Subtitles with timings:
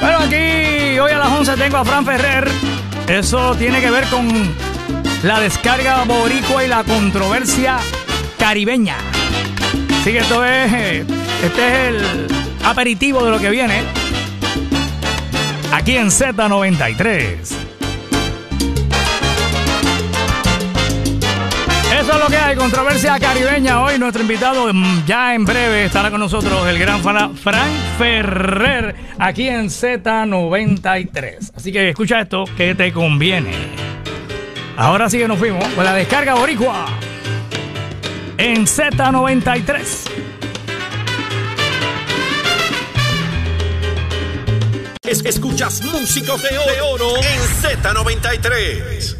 [0.00, 2.48] Bueno, aquí hoy a las 11 tengo a Fran Ferrer.
[3.08, 4.28] Eso tiene que ver con
[5.22, 7.78] la descarga boricua y la controversia
[8.38, 8.96] caribeña.
[10.00, 10.72] Así que esto es,
[11.42, 12.28] este es el
[12.64, 13.82] aperitivo de lo que viene
[15.72, 17.67] aquí en Z93.
[21.90, 23.82] Eso es lo que hay, controversia caribeña.
[23.82, 28.94] Hoy nuestro invitado mm, ya en breve estará con nosotros, el gran Fra- Frank Ferrer,
[29.18, 31.52] aquí en Z93.
[31.56, 33.52] Así que escucha esto que te conviene.
[34.76, 36.86] Ahora sí que nos fuimos con la descarga boricua
[38.36, 39.82] en Z93.
[45.02, 46.50] Es- escuchas Músicos de
[46.92, 49.17] Oro en Z93.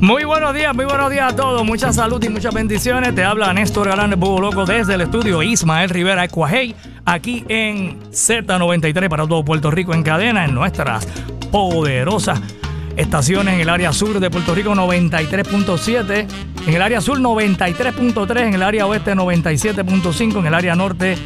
[0.00, 1.64] Muy buenos días, muy buenos días a todos.
[1.64, 3.14] Mucha salud y muchas bendiciones.
[3.14, 6.74] Te habla Néstor Galán de Búho Loco desde el estudio Ismael Rivera Ecuajei,
[7.06, 11.06] aquí en Z93 para todo Puerto Rico en cadena en nuestras
[11.50, 12.40] poderosas
[12.96, 16.26] estaciones en el área sur de Puerto Rico 93.7,
[16.66, 21.16] en el área sur 93.3, en el área oeste 97.5, en el área norte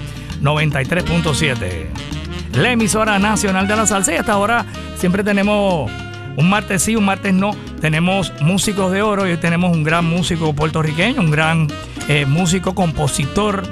[0.43, 2.11] 93.7
[2.53, 4.13] la emisora nacional de la salsa.
[4.13, 4.65] Y hasta ahora
[4.97, 5.91] siempre tenemos
[6.41, 7.53] un martes sí, un martes no.
[7.81, 11.69] Tenemos músicos de oro y hoy tenemos un gran músico puertorriqueño, un gran
[12.09, 13.63] eh, músico, compositor,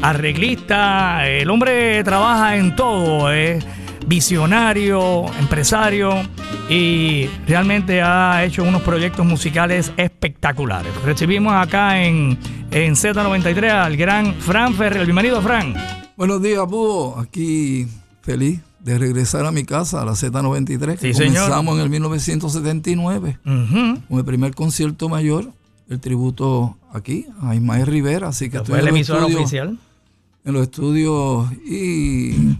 [0.00, 1.28] arreglista.
[1.28, 3.64] El hombre trabaja en todo, es
[4.06, 6.14] visionario, empresario
[6.68, 10.92] y realmente ha hecho unos proyectos musicales espectaculares.
[11.04, 12.38] Recibimos acá en,
[12.70, 15.04] en Z93 al gran Fran Ferrer.
[15.04, 15.74] Bienvenido, Fran.
[16.16, 17.18] Buenos días, Búho.
[17.18, 17.86] Aquí
[18.22, 20.98] feliz de regresar a mi casa, a la Z93.
[20.98, 21.34] Sí, señor.
[21.44, 24.00] Comenzamos en el 1979 Ujú.
[24.08, 25.46] con el primer concierto mayor,
[25.88, 28.28] el tributo aquí a Ismael Rivera.
[28.28, 29.78] Así que estoy en emisora estudios, oficial.
[30.44, 32.56] en los estudios y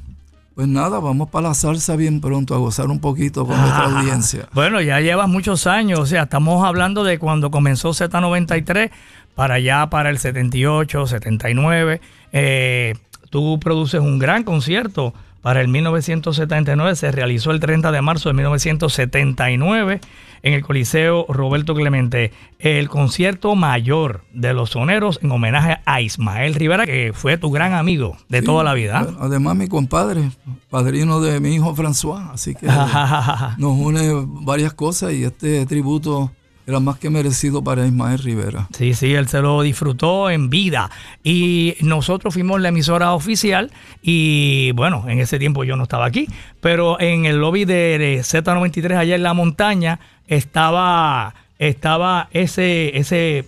[0.55, 3.99] pues nada, vamos para la salsa bien pronto a gozar un poquito con nuestra Ah,
[4.01, 4.49] audiencia.
[4.55, 8.91] Bueno, ya llevas muchos años, o sea, estamos hablando de cuando comenzó Z93
[9.37, 12.01] para allá, para el 78, 79.
[12.33, 12.95] Eh,
[13.31, 15.15] tú produces un gran concierto
[15.49, 19.99] para el 1979, se realizó el 30 de marzo de 1979
[20.43, 26.55] en el Coliseo Roberto Clemente, el concierto mayor de los soneros en homenaje a Ismael
[26.55, 29.03] Rivera, que fue tu gran amigo de Sí, toda la vida.
[29.05, 30.33] bueno, además, mi compadre,
[30.69, 32.67] padrino de mi hijo François, así que
[33.57, 34.03] nos une
[34.43, 36.31] varias cosas y este tributo
[36.69, 38.69] era más que merecido para Ismael Rivera.
[38.77, 40.91] Sí, sí, él se lo disfrutó en vida.
[41.25, 46.29] Y nosotros fuimos la emisora oficial y bueno, en ese tiempo yo no estaba aquí,
[46.61, 53.47] pero en el lobby de, de Z93 allá en la montaña estaba, estaba ese, ese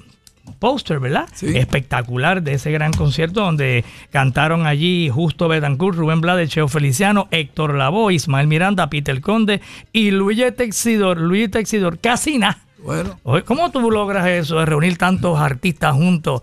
[0.59, 1.28] póster, ¿verdad?
[1.34, 1.59] Sí.
[1.59, 7.75] Espectacular de ese gran concierto donde cantaron allí Justo Betancourt, Rubén Blades, Cheo Feliciano, Héctor
[7.75, 9.60] Lavoe, Ismael Miranda, Peter Conde
[9.92, 12.60] y Luis Texidor, Luis Texidor, Casina.
[12.84, 16.42] Bueno, ¿Cómo tú logras eso de reunir tantos artistas juntos,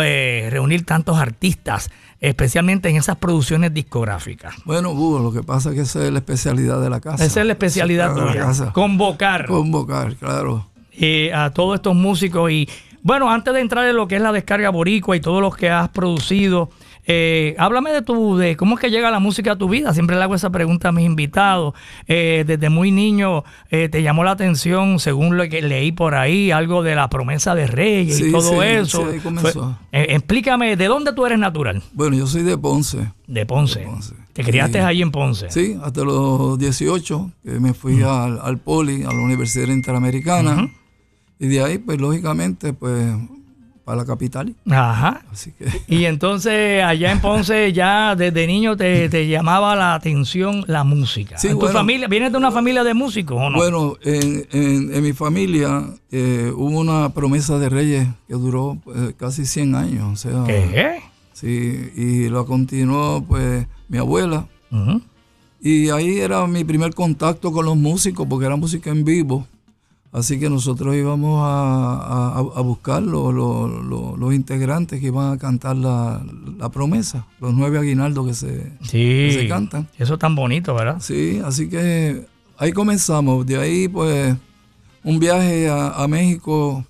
[0.00, 4.54] eh, reunir tantos artistas, especialmente en esas producciones discográficas?
[4.64, 7.24] bueno, Búho, lo que pasa es que esa es la especialidad de la casa.
[7.24, 8.40] Esa es la especialidad tuya.
[8.46, 8.72] casa.
[8.72, 10.66] Convocar Convocar, claro.
[10.92, 12.68] eh, a todos estos músicos y
[13.02, 15.68] bueno, antes de entrar en lo que es la descarga boricua y todo lo que
[15.68, 16.70] has producido,
[17.06, 19.92] eh, háblame de tu, de cómo es que llega la música a tu vida.
[19.92, 21.74] Siempre le hago esa pregunta a mis invitados.
[22.06, 26.50] Eh, desde muy niño eh, te llamó la atención, según lo que leí por ahí,
[26.50, 29.02] algo de la promesa de Reyes y todo sí, eso.
[29.02, 29.76] sí, ahí comenzó.
[29.90, 31.82] Fue- eh, explícame, ¿de dónde tú eres natural?
[31.92, 33.10] Bueno, yo soy de Ponce.
[33.26, 33.80] De Ponce.
[33.80, 34.14] De Ponce.
[34.32, 35.50] Te criaste allí en Ponce.
[35.50, 40.70] Sí, hasta los 18, que me fui al, al Poli, a la Universidad Interamericana.
[41.38, 43.12] Y de ahí, pues lógicamente, pues
[43.84, 44.54] para la capital.
[44.70, 45.22] Ajá.
[45.32, 50.64] Así que, Y entonces allá en Ponce ya desde niño te, te llamaba la atención
[50.68, 51.36] la música.
[51.38, 51.72] Sí, ¿En tu bueno.
[51.74, 53.56] familia, ¿Vienes de una familia de músicos o no?
[53.58, 59.12] bueno, en, en- en mi familia eh, hubo una promesa de Reyes que duró eh,
[59.16, 60.12] casi 100 años.
[60.12, 61.00] O sea, ¿Qué?
[61.32, 64.46] sí, y lo continuó, pues, mi abuela.
[65.60, 69.46] Y ahí era mi primer contacto con los músicos, porque era música en vivo.
[70.12, 76.22] Así que nosotros íbamos a, a, buscar los integrantes que iban a cantar la,
[76.70, 79.88] promesa, los nueve aguinaldos que se, se cantan.
[79.98, 80.98] Eso es tan bonito, ¿verdad?
[81.00, 82.26] Sí, así que
[82.58, 83.46] ahí comenzamos.
[83.46, 84.36] De ahí, pues,
[85.02, 86.84] un viaje a, México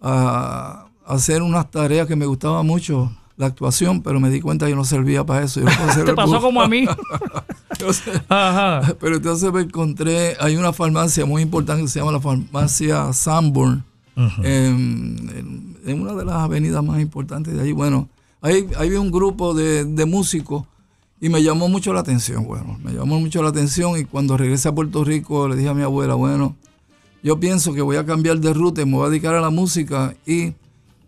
[0.00, 4.70] a, hacer unas tareas que me gustaban mucho, la actuación, pero me di cuenta que
[4.70, 5.60] yo no servía para eso.
[6.04, 6.86] Te pasó como a mí.
[9.00, 13.84] Pero entonces me encontré, hay una farmacia muy importante que se llama la farmacia Sanborn,
[14.42, 17.72] en, una de las avenidas más importantes de ahí.
[17.72, 18.08] Bueno,
[18.40, 20.64] ahí, había un grupo de, músicos
[21.20, 24.68] y me llamó mucho la atención, bueno, me llamó mucho la atención y cuando regresé
[24.68, 26.56] a Puerto Rico le dije a mi abuela, bueno,
[27.22, 29.50] yo pienso que voy a cambiar de ruta y me voy a dedicar a la
[29.50, 30.52] música y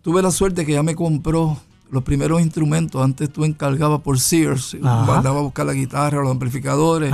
[0.01, 1.57] tuve la suerte que ya me compró
[1.89, 7.13] los primeros instrumentos, antes tú encargabas por Sears, mandaba a buscar la guitarra, los amplificadores,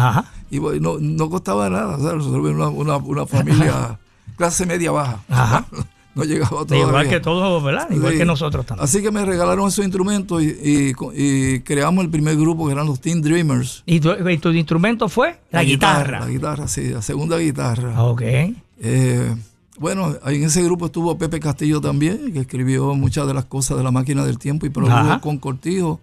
[0.49, 1.97] y no, no, costaba nada.
[1.97, 3.99] nosotros una, una, familia
[4.37, 5.19] clase media baja.
[6.15, 6.75] No llegaba todo.
[6.77, 7.89] Igual que todos, ¿verdad?
[7.89, 8.83] Igual que nosotros también.
[8.83, 13.01] Así que me regalaron esos instrumentos y, y, creamos el primer grupo que eran los
[13.01, 13.81] Teen Dreamers.
[13.87, 15.39] ¿Y tu, instrumento fue?
[15.49, 18.03] La, guitarra, La guitarra, sí, la segunda guitarra.
[18.03, 18.21] Ok.
[18.21, 19.35] Eh,
[19.79, 23.83] bueno, en ese grupo estuvo Pepe Castillo también, que escribió muchas de las cosas de
[23.83, 25.99] la máquina del tiempo y produjo con Cortijo.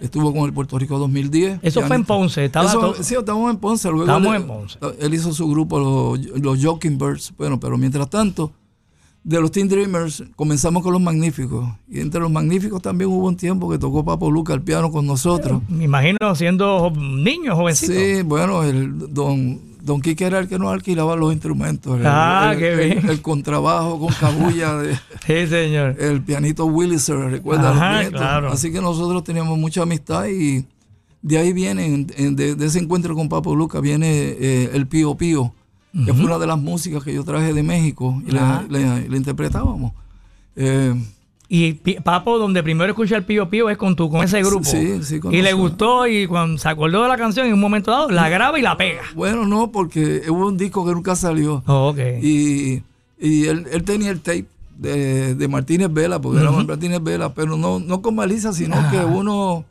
[0.00, 1.60] Estuvo con el Puerto Rico 2010.
[1.60, 2.46] Eso fue en Ponce.
[2.46, 3.88] Estaba Sí, estábamos en Ponce.
[3.88, 4.78] Luego estábamos en Ponce.
[4.98, 7.34] Él hizo su grupo, los, los Joking Birds.
[7.36, 8.50] Bueno, pero mientras tanto,
[9.22, 11.68] de los Teen Dreamers comenzamos con los Magníficos.
[11.86, 15.06] Y entre los Magníficos también hubo un tiempo que tocó Papo Luca al piano con
[15.06, 15.60] nosotros.
[15.68, 17.92] Me imagino siendo niño, jovencito.
[17.92, 22.00] Sí, bueno, el don Don Quique era el que nos alquilaba los instrumentos.
[22.04, 23.08] ah, qué bien.
[23.08, 24.76] El, contrabajo con cabulla.
[24.76, 24.94] De,
[25.26, 25.96] sí, señor.
[25.98, 28.52] El pianito Williser, recuerda claro.
[28.52, 30.64] Así que nosotros teníamos mucha amistad y
[31.22, 35.52] de ahí viene, de, ese encuentro con Papo Luca, viene eh, el Pío Pío,
[35.92, 39.92] que fue una de las músicas que yo traje de México y le, interpretábamos.
[40.56, 40.94] Eh,
[41.52, 41.72] y
[42.04, 44.62] Papo, donde primero escucha el Pío Pío es con tu, con ese grupo.
[44.62, 47.90] Sí, sí, Y le gustó y cuando se acordó de la canción en un momento
[47.90, 49.02] dado, la graba y la pega.
[49.16, 51.64] Bueno, no, porque hubo un disco que nunca salió.
[51.66, 52.84] Oh, y,
[53.18, 54.46] y él, él, tenía el tape
[54.78, 58.98] de, de Martínez Vela, porque era Martínez Vela, pero no, no con malicia, sino que
[58.98, 59.64] uno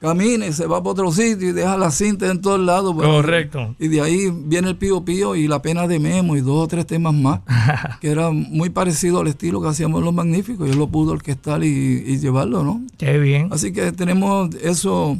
[0.00, 2.94] camina y se va para otro sitio y deja la cinta en todos lados.
[2.94, 3.06] Pues.
[3.06, 3.76] Correcto.
[3.78, 6.68] Y de ahí viene el Pío Pío y la pena de Memo y dos o
[6.68, 7.40] tres temas más,
[8.00, 10.66] que era muy parecido al estilo que hacíamos Los Magníficos.
[10.68, 12.80] Y él lo pudo orquestar y, y llevarlo, ¿no?
[12.98, 13.48] Qué bien.
[13.52, 15.18] Así que tenemos eso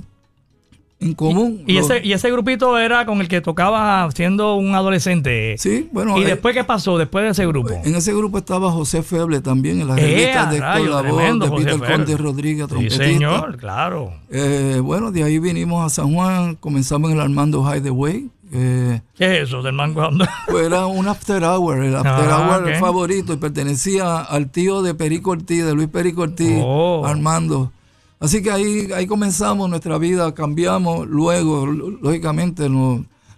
[1.01, 1.65] en común.
[1.67, 5.57] Y, ese, y ese grupito era con el que tocaba siendo un adolescente.
[5.59, 6.19] Sí, bueno.
[6.19, 7.81] ¿Y eh, después qué pasó después de ese grupo?
[7.85, 11.79] En ese grupo estaba José Feble también, en las revistas de Héctor voz de Peter
[11.79, 13.05] Conde Rodríguez, trompetista.
[13.05, 14.13] Sí, señor, claro.
[14.31, 18.29] Eh, bueno, de ahí vinimos a San Juan, comenzamos en el Armando Hideaway.
[18.53, 20.09] Eh, ¿Qué es eso del mango?
[20.49, 24.95] pues era un after hour, el after ah, hour favorito y pertenecía al tío de
[24.95, 27.07] Perico Ortiz, de Luis Perico Ortiz, oh.
[27.07, 27.73] Armando.
[28.21, 32.69] Así que ahí, ahí comenzamos nuestra vida, cambiamos, luego, lógicamente,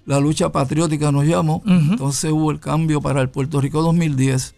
[0.05, 4.57] la lucha patriótica nos llamó, entonces hubo el cambio para el Puerto Rico 2010.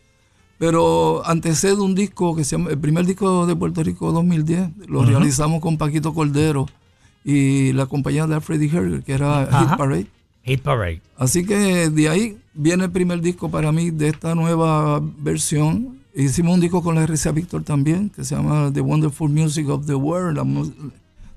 [0.56, 5.04] Pero antecede un disco que se llama, el primer disco de Puerto Rico 2010, lo
[5.04, 6.66] realizamos con Paquito Cordero
[7.22, 10.06] y la compañía de Freddy Herger, que era Hit Parade.
[10.42, 11.02] Hit Parade.
[11.18, 16.54] Así que de ahí viene el primer disco para mí de esta nueva versión Hicimos
[16.54, 19.94] un disco con la RCA Víctor también, que se llama The Wonderful Music of the
[19.94, 20.38] World,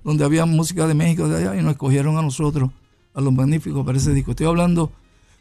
[0.03, 2.69] donde había música de México de allá y nos escogieron a nosotros,
[3.13, 4.31] a los magníficos para ese disco.
[4.31, 4.91] Estoy hablando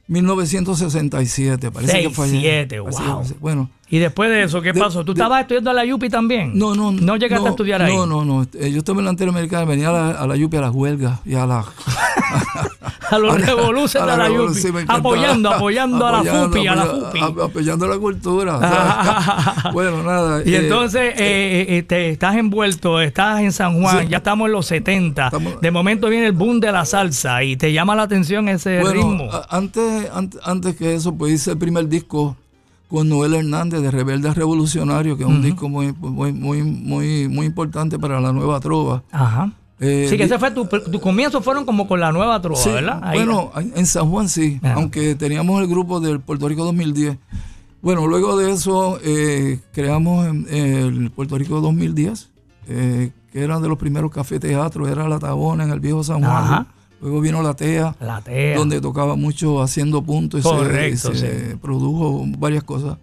[0.08, 3.25] 1967, parece que fue 67, wow.
[3.40, 3.70] Bueno.
[3.88, 5.04] ¿Y después de eso qué pasó?
[5.04, 6.58] ¿Tú estabas estudiando a la Yupi también?
[6.58, 6.90] No, no.
[6.90, 7.94] ¿No llegaste a estudiar ahí?
[7.94, 8.42] No, no, no.
[8.42, 11.20] Eh, yo estaba en la Interamericana, venía a la, a la Yupi a las huelgas
[11.24, 11.64] y a la...
[13.10, 14.86] a los revolucionarios de la Yupi.
[14.88, 17.20] apoyando, apoyando, a la FUPI, a la FUPI.
[17.42, 19.70] apoyando la cultura.
[19.72, 20.42] bueno, nada.
[20.44, 24.52] Y eh, entonces eh, eh, te estás envuelto, estás en San Juan, ya estamos en
[24.52, 25.30] los 70.
[25.60, 29.30] de momento viene el boom de la salsa y te llama la atención ese ritmo.
[29.48, 32.36] Antes, antes, antes que eso, pues hice el primer disco
[32.88, 37.46] con Noel Hernández de Rebeldes Revolucionarios, que es un disco muy, muy, muy, muy, muy
[37.46, 39.02] importante para la nueva trova.
[39.10, 39.52] Ajá.
[39.78, 43.12] Eh, sí, que ese fue tu, tu comienzo fueron como con la nueva trova, ¿verdad?
[43.12, 47.18] bueno, en San Juan sí, aunque teníamos el grupo del Puerto Rico 2010.
[47.82, 52.30] Bueno, luego de eso eh, creamos el Puerto Rico 2010,
[52.68, 56.24] eh, que eran de los primeros café teatros, era La Tabona en el viejo San
[56.24, 56.66] Juan.
[57.00, 58.56] Luego vino La Tea, la tea.
[58.56, 62.98] donde tocaba mucho haciendo puntos y se produjo varias cosas.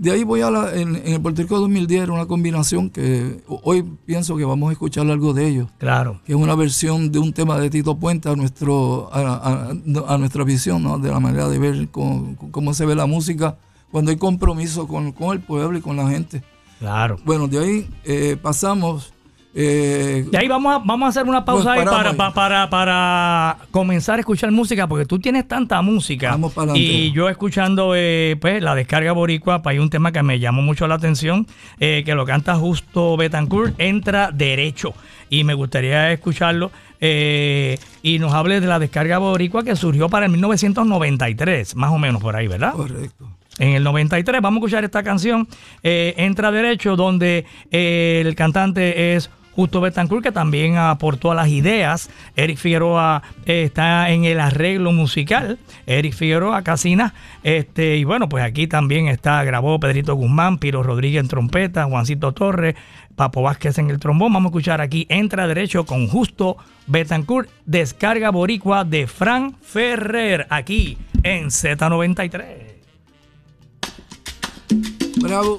[0.00, 3.84] De ahí voy a la, en, el Puerto Rico 2010 era una combinación que hoy
[4.06, 5.68] pienso que vamos a escuchar algo de ellos.
[5.76, 6.22] Claro.
[6.24, 9.74] Que es una versión de un tema de Tito Puente a, nuestro, a,
[10.16, 10.98] nuestra visión, ¿no?
[10.98, 13.58] de la manera de ver cómo, se ve la música
[13.90, 16.42] cuando hay compromiso con, con el pueblo y con la gente.
[16.78, 17.18] Claro.
[17.26, 19.12] Bueno, de ahí eh, pasamos.
[19.54, 22.16] Eh, Y ahí vamos a, vamos a hacer una pausa ahí para, ahí.
[22.34, 26.30] para, para comenzar a escuchar música, porque tú tienes tanta música.
[26.30, 30.22] Vamos para y yo escuchando pues, pues, la descarga boricua, pues, hay un tema que
[30.22, 31.46] me llamó mucho la atención,
[31.78, 34.94] eh, que lo canta Justo Betancourt, entra derecho.
[35.28, 40.26] Y me gustaría escucharlo eh, y nos hable de la descarga boricua que surgió para
[40.26, 42.74] el 1993, más o menos por ahí, ¿verdad?
[42.74, 43.28] correcto.
[43.58, 45.46] En el 93 vamos a escuchar esta canción,
[45.82, 51.48] eh, Entra Derecho, donde eh, el cantante es Justo Betancourt, que también aportó a las
[51.48, 52.10] ideas.
[52.36, 55.58] Eric Figueroa eh, está en el arreglo musical.
[55.86, 57.14] Eric Figueroa, Casina.
[57.42, 62.32] Este, y bueno, pues aquí también está, grabó Pedrito Guzmán, Piro Rodríguez en trompeta, Juancito
[62.32, 62.74] Torres,
[63.16, 64.32] Papo Vázquez en el trombón.
[64.32, 70.96] Vamos a escuchar aquí Entra Derecho con Justo Betancourt, descarga boricua de Fran Ferrer, aquí
[71.22, 72.70] en Z93.
[75.20, 75.56] Bravo.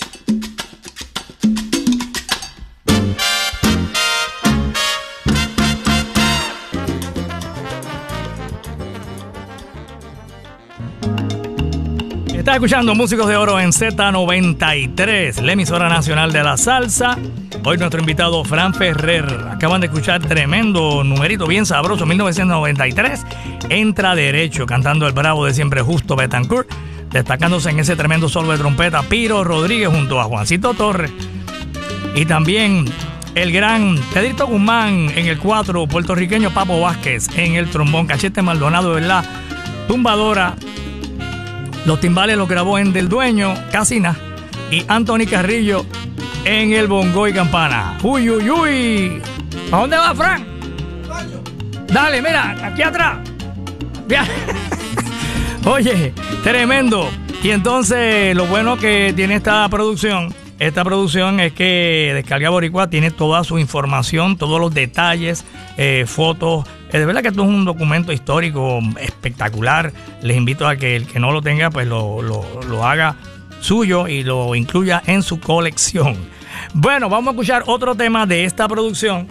[12.42, 17.16] Estás escuchando Músicos de Oro en Z93, la emisora nacional de la salsa.
[17.64, 19.28] Hoy nuestro invitado Fran Ferrer.
[19.52, 23.24] Acaban de escuchar tremendo numerito bien sabroso, 1993.
[23.70, 26.68] Entra derecho, cantando el bravo de siempre justo Betancourt,
[27.12, 31.12] destacándose en ese tremendo solo de trompeta Piro Rodríguez junto a Juancito Torres.
[32.16, 32.86] Y también
[33.36, 38.98] el gran Pedrito Guzmán en el 4, puertorriqueño Papo Vázquez en el trombón, Cachete Maldonado
[38.98, 39.24] en la
[39.88, 40.56] tumbadora,
[41.86, 44.18] los timbales los grabó en Del Dueño, Casina.
[44.70, 45.86] Y Anthony Carrillo
[46.46, 47.98] en el bongo y campana.
[48.04, 49.22] Uy, uy, uy.
[49.72, 50.46] ¿A dónde va, Frank?
[51.88, 53.18] Dale, mira, aquí atrás.
[55.66, 57.10] Oye, tremendo.
[57.44, 63.12] Y entonces, lo bueno que tiene esta producción, esta producción es que Descarga Boricua tiene
[63.12, 65.44] toda su información, todos los detalles,
[65.78, 66.66] eh, fotos.
[66.94, 69.92] Eh, de verdad que esto es un documento histórico espectacular.
[70.22, 73.16] Les invito a que el que no lo tenga, pues lo, lo- haga
[73.62, 76.16] suyo y lo incluya en su colección.
[76.74, 79.28] Bueno, vamos a escuchar otro tema de esta producción.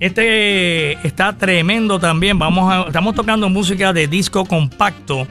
[0.00, 2.38] Este está tremendo también.
[2.38, 5.26] Vamos a- estamos tocando música de disco compacto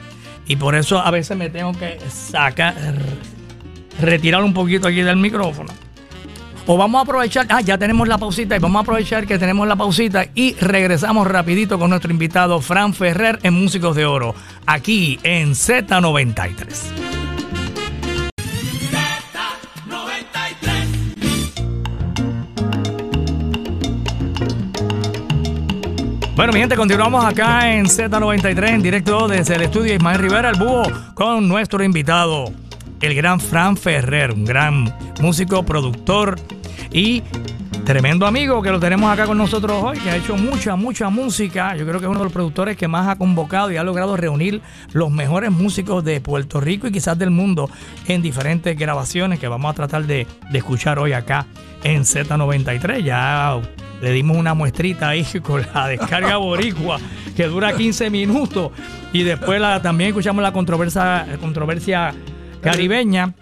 [0.46, 2.74] y por eso a veces me tengo que sacar,
[4.00, 5.72] retirar un poquito aquí del micrófono.
[6.70, 9.66] O vamos a aprovechar, ah, ya tenemos la pausita y vamos a aprovechar que tenemos
[9.66, 14.34] la pausita y regresamos rapidito con nuestro invitado Fran Ferrer en Músicos de Oro,
[14.66, 16.58] aquí en Z93.
[26.36, 30.58] Bueno, mi gente, continuamos acá en Z93 en directo desde el estudio Ismael Rivera, el
[30.58, 30.82] búho,
[31.14, 32.52] con nuestro invitado,
[33.00, 36.38] el gran Fran Ferrer, un gran músico, productor
[36.92, 37.22] y
[37.84, 41.74] tremendo amigo que lo tenemos acá con nosotros hoy, que ha hecho mucha, mucha música.
[41.76, 44.16] Yo creo que es uno de los productores que más ha convocado y ha logrado
[44.16, 44.60] reunir
[44.92, 47.70] los mejores músicos de Puerto Rico y quizás del mundo
[48.06, 51.46] en diferentes grabaciones que vamos a tratar de, de escuchar hoy acá
[51.82, 53.02] en Z93.
[53.02, 53.58] Ya
[54.00, 56.98] le dimos una muestrita ahí con la descarga boricua
[57.36, 58.72] que dura 15 minutos
[59.12, 62.14] y después la, también escuchamos la controversia, controversia
[62.60, 63.34] caribeña.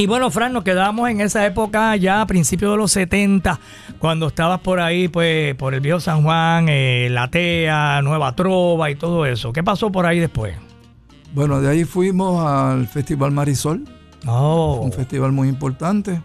[0.00, 3.60] Y bueno, Fran, nos quedamos en esa época ya a principios de los 70,
[3.98, 8.90] cuando estabas por ahí, pues, por el viejo San Juan, eh, La Tea, Nueva Trova
[8.90, 9.52] y todo eso.
[9.52, 10.56] ¿Qué pasó por ahí después?
[11.34, 13.84] Bueno, de ahí fuimos al Festival Marisol,
[14.26, 16.22] Oh, un festival muy importante.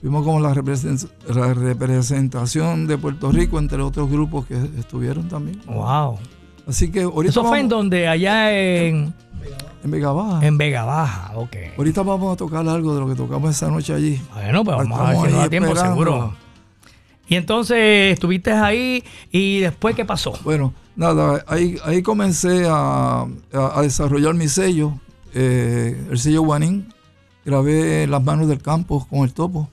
[0.00, 5.60] Fuimos como la, represen- la representación de Puerto Rico, entre otros grupos que estuvieron también.
[5.66, 6.18] wow.
[6.66, 9.14] Así que ahorita Eso fue en donde, allá en,
[9.86, 10.46] en Vega Baja.
[10.46, 11.56] en Vega Baja, ok.
[11.78, 14.20] Ahorita vamos a tocar algo de lo que tocamos esa noche allí.
[14.34, 15.94] Bueno, pues vamos a ver si nos da ahí tiempo, esperando.
[16.04, 16.34] seguro.
[17.28, 19.02] Y entonces estuviste ahí
[19.32, 20.32] y después, ¿qué pasó?
[20.44, 23.26] Bueno, nada, ahí, ahí comencé a, a-
[23.74, 24.92] a desarrollar mi sello,
[25.34, 26.92] eh, el sello Guanín.
[27.44, 29.68] Grabé Las manos del campo con el topo.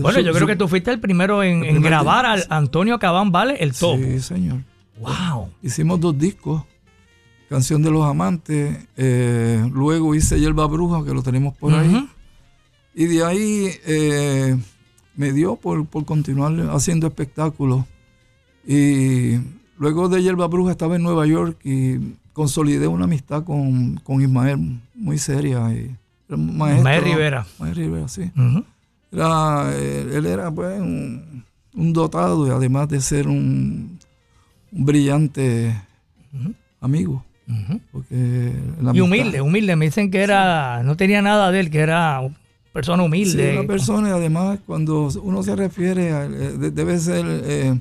[0.00, 2.44] Bueno, Su- yo creo que tú fuiste el primero en, el en primer grabar al
[2.48, 3.56] Antonio Cabán, ¿vale?
[3.62, 3.96] El topo.
[3.98, 4.58] Sí, señor.
[5.00, 5.48] Wow.
[5.62, 6.62] Hicimos dos discos,
[7.48, 12.06] Canción de los Amantes, eh, luego hice Yerba Bruja, que lo tenemos por ahí.
[12.94, 14.58] Y de ahí eh,
[15.16, 17.84] me dio por, por continuar haciendo espectáculos.
[18.66, 19.38] Y
[19.78, 24.80] luego de Yerba Bruja estaba en Nueva York y consolidé una amistad con, con Ismael
[24.94, 25.72] muy seria.
[25.72, 25.96] Y,
[26.28, 27.46] maestro, Ismael Rivera.
[27.54, 28.30] Ismael Rivera, sí.
[29.10, 33.98] Era, eh, él era pues un, un dotado y además de ser un,
[34.70, 35.74] un brillante
[36.80, 37.24] amigo.
[37.92, 39.76] Porque la Y humilde, humilde.
[39.76, 42.20] Me dicen que era, no tenía nada de él, que era
[42.72, 43.58] persona Sí, humilde.
[43.58, 47.80] una persona y además cuando uno se refiere a, eh, de- debe ser eh,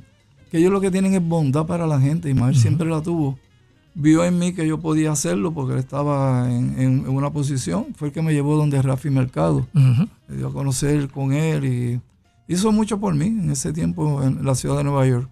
[0.49, 3.37] que ellos lo que tienen es bondad para la gente, Ismael siempre la tuvo.
[3.93, 7.87] Vio en mí que yo podía hacerlo porque él estaba en, en- en una posición,
[7.95, 12.01] fue el que me llevó donde Rafi Mercado, me dio a conocer con él y
[12.47, 15.27] hizo mucho por mí en ese tiempo en la ciudad de Nueva York.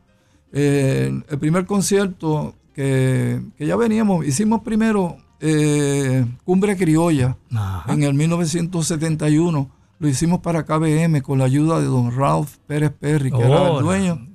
[0.51, 7.93] Eh, el primer concierto que, que ya veníamos, hicimos primero eh, Cumbre Criolla, Ajá.
[7.93, 13.31] en el 1971 lo hicimos para KBM con la ayuda de don Ralph Pérez Perry,
[13.31, 14.27] que era Oh, el dueño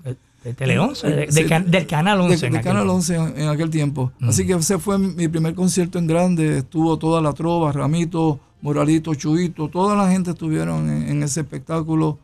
[0.43, 2.47] De, Tele 11, de- de can- del Canal de, 11.
[2.47, 3.13] en de Canal momento.
[3.13, 4.11] 11 en, aquel tiempo.
[4.23, 9.15] Así que ese fue mi primer concierto en grande, estuvo toda la trova, Ramito, Moralito,
[9.15, 12.19] Chuito, toda la gente estuvieron en, en ese espectáculo,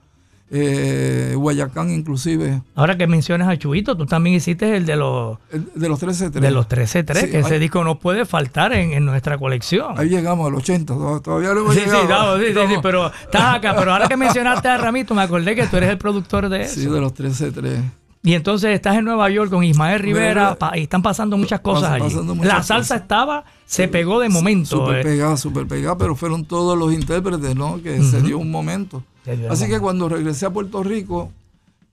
[0.50, 5.68] eh, Guayacán inclusive, Ahora que mencionas a Chuito, tú también hiciste el de los, el
[5.74, 9.04] de los 13 de los 13-3, Sí, que ese disco no puede faltar en, en
[9.04, 9.98] nuestra colección.
[9.98, 12.38] Ahí llegamos al 80, to- todavía no hemos Sí, sí, llegado.
[12.38, 13.74] no, sí, sí, pero estás acá.
[13.76, 16.74] Pero ahora que mencionaste a Ramito, me acordé que tú eres el productor de eso.
[16.80, 17.80] Sí, de los 13-3.
[18.22, 22.12] Y entonces estás en Nueva York con Ismael Rivera y están pasando muchas cosas allí.
[22.16, 23.00] muchas La salsa cosas.
[23.02, 24.78] estaba, se pegó de momento.
[24.78, 25.02] Súper eh.
[25.04, 27.80] pegada, súper pegada, pero fueron todos los intérpretes, ¿no?
[27.82, 29.02] Que se dio un momento.
[29.50, 31.30] Así que cuando regresé a Puerto Rico,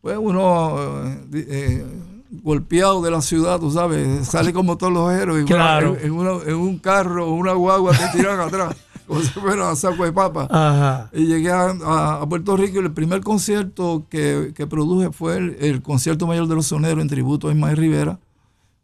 [0.01, 1.85] pues uno eh, eh,
[2.43, 5.97] golpeado de la ciudad, tú sabes, sale como todos los héroes, en una- Claro.
[6.01, 8.75] en, una- en un carro, una guagua te tiran atrás,
[9.07, 10.47] como si fuera a saco de papa.
[10.49, 11.09] Ajá.
[11.13, 15.37] Y llegué a, a- a Puerto Rico y el primer concierto que, que produje fue
[15.37, 18.17] el, el concierto mayor de los soneros en tributo a Ismael Rivera.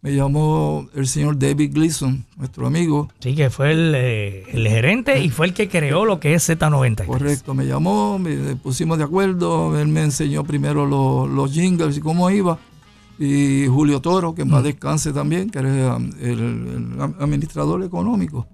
[0.02, 5.22] Me llamó el señor David Gleason, nuestro amigo, Sí, que fue el, eh, el gerente
[5.22, 7.06] y fue el que creó lo que es Z93.
[7.06, 12.00] Correcto, me llamó, me pusimos de acuerdo, él me enseñó primero los, los jingles y
[12.00, 12.58] cómo iba.
[13.20, 18.48] Y Julio Toro, que más descanse también, que era el, el administrador económico.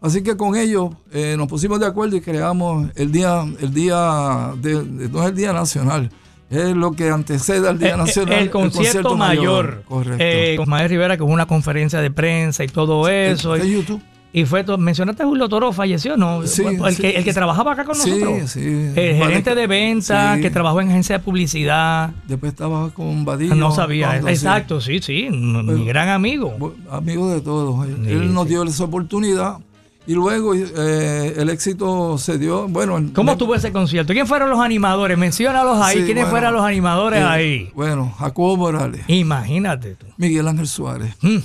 [0.00, 4.52] Así que con ellos eh, nos pusimos de acuerdo y creamos el día, el día
[4.60, 6.10] de- no es el día nacional,
[6.50, 8.38] es lo que antecede al día Eh, nacional.
[8.38, 9.82] el, concierto, mayor.
[9.86, 10.16] Correcto.
[10.18, 13.52] Eh, con Ismael Rivera, que hubo una conferencia de prensa y todo eso.
[13.54, 14.00] de y, YouTube.
[14.32, 14.78] y fue todo.
[14.78, 16.46] Mencionaste a Julio Toro, falleció, ¿no?
[16.46, 17.02] Sí, el, sí.
[17.02, 18.50] que, el que trabajaba acá con Sí, nosotros.
[18.50, 18.60] sí.
[18.60, 22.10] El Vale, gerente de venta, que trabajó en agencia de publicidad.
[22.26, 23.54] Después estaba con Badillo.
[23.54, 24.08] No sabía.
[24.08, 24.28] cuando-.
[24.28, 25.28] Exacto, sí, sí.
[25.30, 26.74] Mi gran amigo.
[26.90, 27.86] Amigo de todos.
[27.86, 29.58] Él, nos dio esa oportunidad
[30.08, 32.66] y luego eh, el éxito se dio.
[32.66, 34.12] Bueno, ¿Cómo estuvo ese concierto?
[34.12, 35.16] ¿Quién fueron los animadores?
[35.18, 35.98] Menciónalos ahí.
[35.98, 37.70] Sí, ¿Quiénes bueno, fueron los animadores eh, ahí?
[37.74, 40.06] Bueno, Jacobo Morales, Imagínate tú.
[40.16, 41.36] Miguel Ángel Suárez Mm,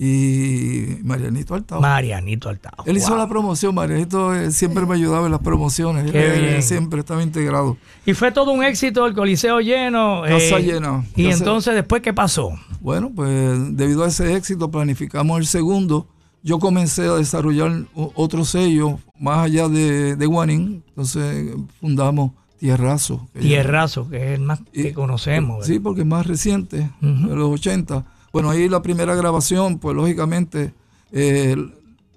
[0.00, 1.80] y Marianito Altao.
[1.80, 2.84] Marianito Altao.
[2.86, 6.10] Él hizo la promoción, Marianito eh, siempre me ayudaba en las promociones.
[6.10, 6.62] Qué Él, eh, bien.
[6.62, 7.76] siempre estaba integrado.
[8.06, 10.22] Y fue todo un éxito, el coliseo lleno.
[10.26, 11.04] Casa llena.
[11.16, 12.52] Y Casa- entonces, ¿después qué pasó?
[12.80, 16.06] Bueno, pues debido a ese éxito planificamos el segundo.
[16.42, 20.82] Yo comencé a desarrollar otro sello más allá de, de Guanín.
[20.88, 23.28] Entonces fundamos Tierrazo.
[23.32, 25.64] que ya- Tierrazo, que es el más que Y- conocemos.
[25.66, 25.82] Sí, ¿verdad?
[25.84, 28.04] porque es más reciente, de los 80.
[28.32, 30.72] Bueno, ahí la primera grabación, pues lógicamente,
[31.12, 31.56] eh,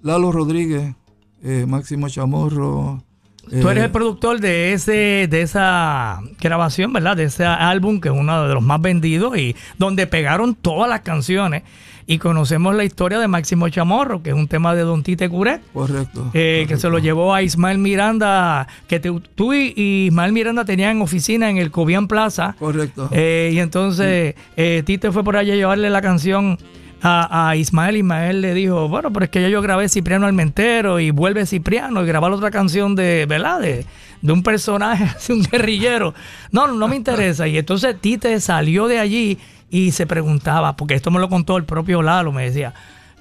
[0.02, 0.94] Lalo Rodríguez,
[1.42, 3.02] eh, Máximo Chamorro.
[3.50, 7.16] Tú eres eh, el productor de ese de esa grabación, ¿verdad?
[7.16, 11.00] De ese álbum que es uno de los más vendidos y donde pegaron todas las
[11.00, 11.62] canciones.
[12.04, 15.60] Y conocemos la historia de Máximo Chamorro, que es un tema de Don Tite Curet.
[15.72, 16.30] Correcto.
[16.34, 20.64] eh, que se lo llevó a Ismael Miranda, que te- tú y, y Ismael Miranda
[20.64, 22.56] tenían oficina en el Cobian Plaza.
[22.58, 23.08] Correcto.
[23.12, 26.58] Eh, y entonces eh, Tite fue por allá a llevarle la canción
[27.02, 27.96] a, Ismael.
[27.96, 32.02] Ismael le dijo, bueno, pero es que ya yo grabé Cipriano Almentero y vuelve Cipriano
[32.02, 33.60] y grabar otra canción de, ¿verdad?
[33.60, 33.86] De,
[34.20, 36.14] de un personaje, así, un guerrillero.
[36.50, 37.46] No, no, no me interesa.
[37.48, 39.38] Y entonces Tite salió de allí
[39.70, 42.74] y se preguntaba, porque esto me lo contó el propio Lalo, me decía.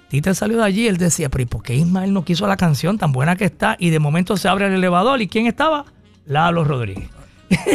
[0.10, 2.98] Tite salió de allí, él decía, pero ¿y por qué Ismael no quiso la canción
[2.98, 3.78] tan buena que está?
[3.80, 5.86] Y de momento se abre el elevador y ¿quién estaba?
[6.26, 7.21] Lalo Rodríguez.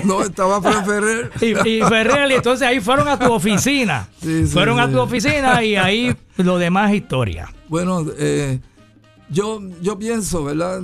[0.04, 1.30] No, estaba Fran Ferrer.
[1.40, 4.08] Y, y Ferrer, y entonces ahí fueron a tu oficina.
[4.20, 7.52] Sí, sí, fueron a tu oficina y ahí lo demás historia.
[7.68, 8.58] Bueno, eh,
[9.28, 10.82] yo, yo pienso, ¿verdad?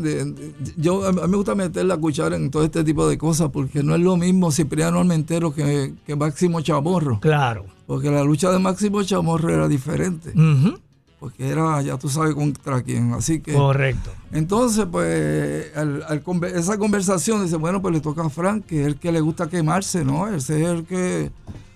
[0.76, 3.82] Yo, a mí me gusta meter la cuchara en todo este tipo de cosas porque
[3.82, 7.18] no es lo mismo Cipriano Almentero que, que Máximo Chamorro.
[7.20, 7.66] Claro.
[7.86, 10.30] Porque la lucha de Máximo Chamorro era diferente.
[10.30, 10.78] Ujú,
[11.22, 13.12] Porque era, ya tú sabes contra quién.
[13.14, 13.52] Así que.
[13.52, 14.10] Correcto.
[14.32, 16.20] Entonces, pues, al, al
[16.52, 19.48] esa conversación dice, bueno, pues le toca a Frank, que es el que le gusta
[19.48, 20.26] quemarse, ¿no?
[20.26, 21.30] Ese es el que.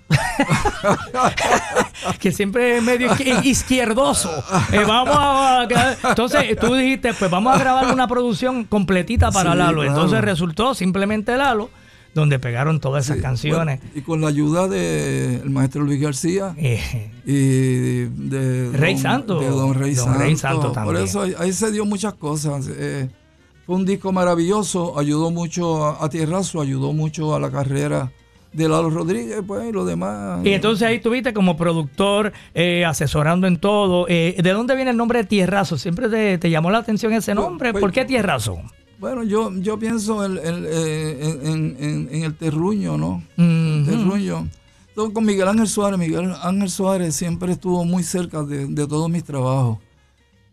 [2.21, 4.31] Que siempre es medio izquier- izquierdoso.
[4.73, 5.67] Eh, vamos a,
[6.09, 9.83] entonces tú dijiste, pues vamos a grabar una producción completita para Sí, Lalo.
[9.83, 9.89] claro.
[9.91, 11.71] Entonces resultó simplemente Lalo
[12.16, 13.79] donde pegaron todas esas Sí, canciones.
[13.81, 19.38] bueno, y con la ayuda del maestro Luis García Eh, y de Rey don- Santo.
[19.40, 20.18] de don Rey Don Santo.
[20.20, 21.05] Rey Santo Por también.
[21.05, 22.68] eso ahí, ahí se dio muchas cosas.
[22.70, 23.09] Eh,
[23.64, 28.11] fue un disco maravilloso, ayudó mucho a, a Tierrazo, ayudó mucho a la carrera
[28.52, 30.40] de Lalo Rodríguez, pues, y lo demás.
[30.42, 34.07] y entonces ahí estuviste como productor, eh, asesorando en todo.
[34.09, 35.76] Eh, ¿De dónde viene el nombre de Tierrazo?
[35.76, 37.72] ¿Siempre te, te llamó la atención ese Pues, nombre?
[37.72, 38.59] pues, ¿Por qué Tierrazo?
[38.99, 43.23] Bueno, yo, yo pienso en, en- en- en- en- en el terruño, ¿no?
[43.37, 44.49] Mm, Terruño.
[44.89, 49.11] Entonces, con Miguel Ángel Suárez, Miguel Ángel Suárez siempre estuvo muy cerca de, de todos
[49.11, 49.79] mis trabajos.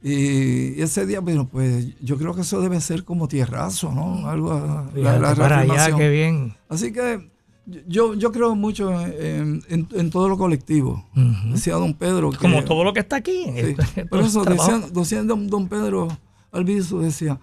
[0.02, 4.28] Y ese día, bueno, pues yo creo que eso debe ser como tierrazo, ¿no?
[4.28, 6.54] Algo, la, fíjate la para allá, qué bien.
[6.68, 7.32] Así que
[7.88, 11.06] yo, yo creo mucho en, en- en todo lo colectivo.
[11.50, 12.38] Decía don Pedro que...
[12.40, 13.46] Como todo lo que está aquí.
[13.56, 16.10] Sí, Por eso decía, decía don, don Pedro
[16.52, 17.40] Alviso, decía,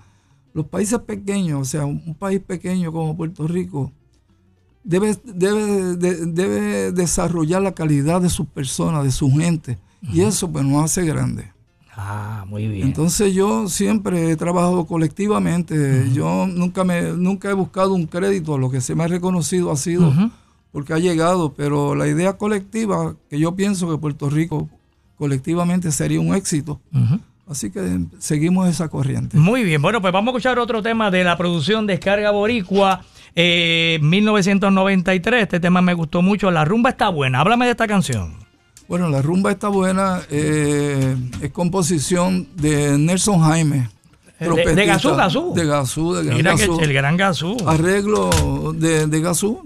[0.53, 3.93] los países pequeños, o sea, un país pequeño como Puerto Rico,
[4.85, 10.51] debe, debe, de- debe desarrollar la calidad de sus personas, de su gente, y eso
[10.51, 11.53] pues nos hace grande.
[12.03, 12.87] Ah, muy bien.
[12.87, 18.71] Entonces yo siempre he trabajado colectivamente, yo nunca, me, nunca he buscado un crédito, lo
[18.71, 20.11] que se me ha reconocido ha sido
[20.73, 24.69] porque ha llegado, pero la idea colectiva, que yo pienso que Puerto Rico
[25.17, 26.81] colectivamente sería un éxito.
[27.51, 29.37] Así que seguimos esa corriente.
[29.37, 33.03] Muy bien, bueno, pues vamos a escuchar otro tema de la producción Descarga Boricua,
[33.35, 35.43] eh, 1993.
[35.43, 36.51] Este tema me gustó mucho.
[36.51, 37.41] La rumba está buena.
[37.41, 38.35] Háblame de esta canción.
[38.89, 43.89] Bueno, la rumba está buena, eh, es composición de Nelson Jaime.
[44.41, 44.87] De- de.
[44.87, 45.53] Gazú, Gazú.
[45.55, 47.57] De Gazú, de Gran Mira que el gran Gazú.
[47.67, 48.31] Arreglo
[48.75, 49.63] de, de Gazú.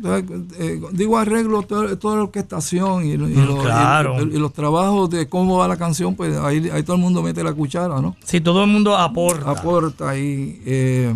[0.58, 4.16] eh, digo arreglo, toda la orquestación y, y Mm, los, claro.
[4.20, 7.22] y- y los trabajos de cómo va la canción, pues ahí, ahí todo el mundo
[7.22, 8.16] mete la cuchara, ¿no?
[8.24, 9.50] Si todo el mundo aporta.
[9.50, 10.60] aporta ahí.
[10.66, 11.14] eh,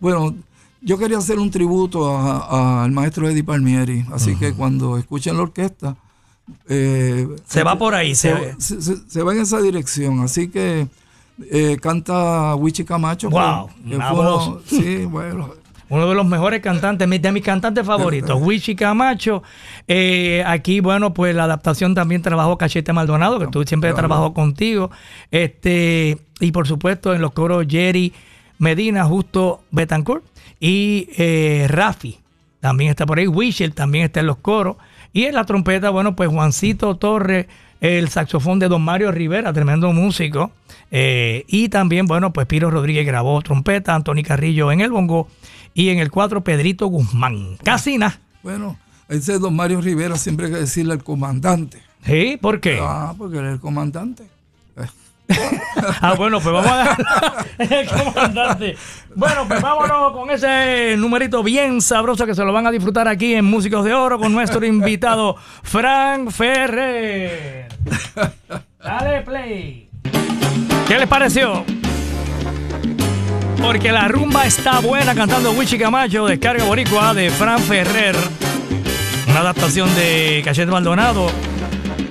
[0.00, 0.34] bueno,
[0.80, 5.36] yo quería hacer un tributo a- a- al maestro Eddie Palmieri, así que cuando escuchen
[5.36, 5.96] la orquesta...
[6.68, 8.54] eh, Se va por ahí, se se, ve.
[8.58, 10.88] se- se va en esa dirección, así que
[11.50, 13.30] eh, canta Wichi Camacho.
[13.30, 14.62] Wow, que una fue uno- voz.
[14.66, 15.50] sí, bueno.
[15.90, 19.42] Uno de los mejores cantantes, de mis cantantes favoritos, Wichi Camacho.
[19.86, 24.08] Eh, aquí, bueno, pues la adaptación también trabajó Cachete Maldonado, que tú siempre Claro.
[24.08, 24.90] trabajó contigo.
[25.30, 28.14] Este, y por supuesto en los coros Jerry
[28.58, 30.24] Medina, Justo Betancourt
[30.58, 32.18] y eh, Rafi.
[32.60, 34.76] También está por ahí, Wichel también está en los coros.
[35.12, 37.46] Y en la trompeta, bueno, pues Juancito Torres,
[37.84, 40.52] el saxofón de Don Mario Rivera, tremendo músico.
[40.90, 45.28] Eh, y también, bueno, pues Piro Rodríguez grabó trompeta, Anthony Carrillo en el bongo
[45.74, 47.58] y en el cuatro Pedrito Guzmán.
[47.62, 48.18] Casi nada.
[48.42, 48.78] Bueno,
[49.10, 51.82] ese es don Mario Rivera, siempre hay que decirle al comandante.
[52.06, 52.38] ¿Sí?
[52.40, 52.78] ¿Por qué?
[52.80, 54.24] Ah, porque él es el comandante.
[56.00, 56.96] Ah, bueno, pues vamos a dar
[57.58, 58.76] el comandante.
[59.14, 63.34] Bueno, pues vámonos con ese numerito bien sabroso que se lo van a disfrutar aquí
[63.34, 67.68] en Músicos de Oro con nuestro invitado Frank Ferrer.
[68.82, 69.90] Dale play.
[70.86, 71.64] ¿Qué les pareció?
[73.60, 78.16] Porque la rumba está buena cantando Wichi Camacho, descarga boricua de Fran Ferrer.
[79.28, 81.30] Una adaptación de Cachete Maldonado,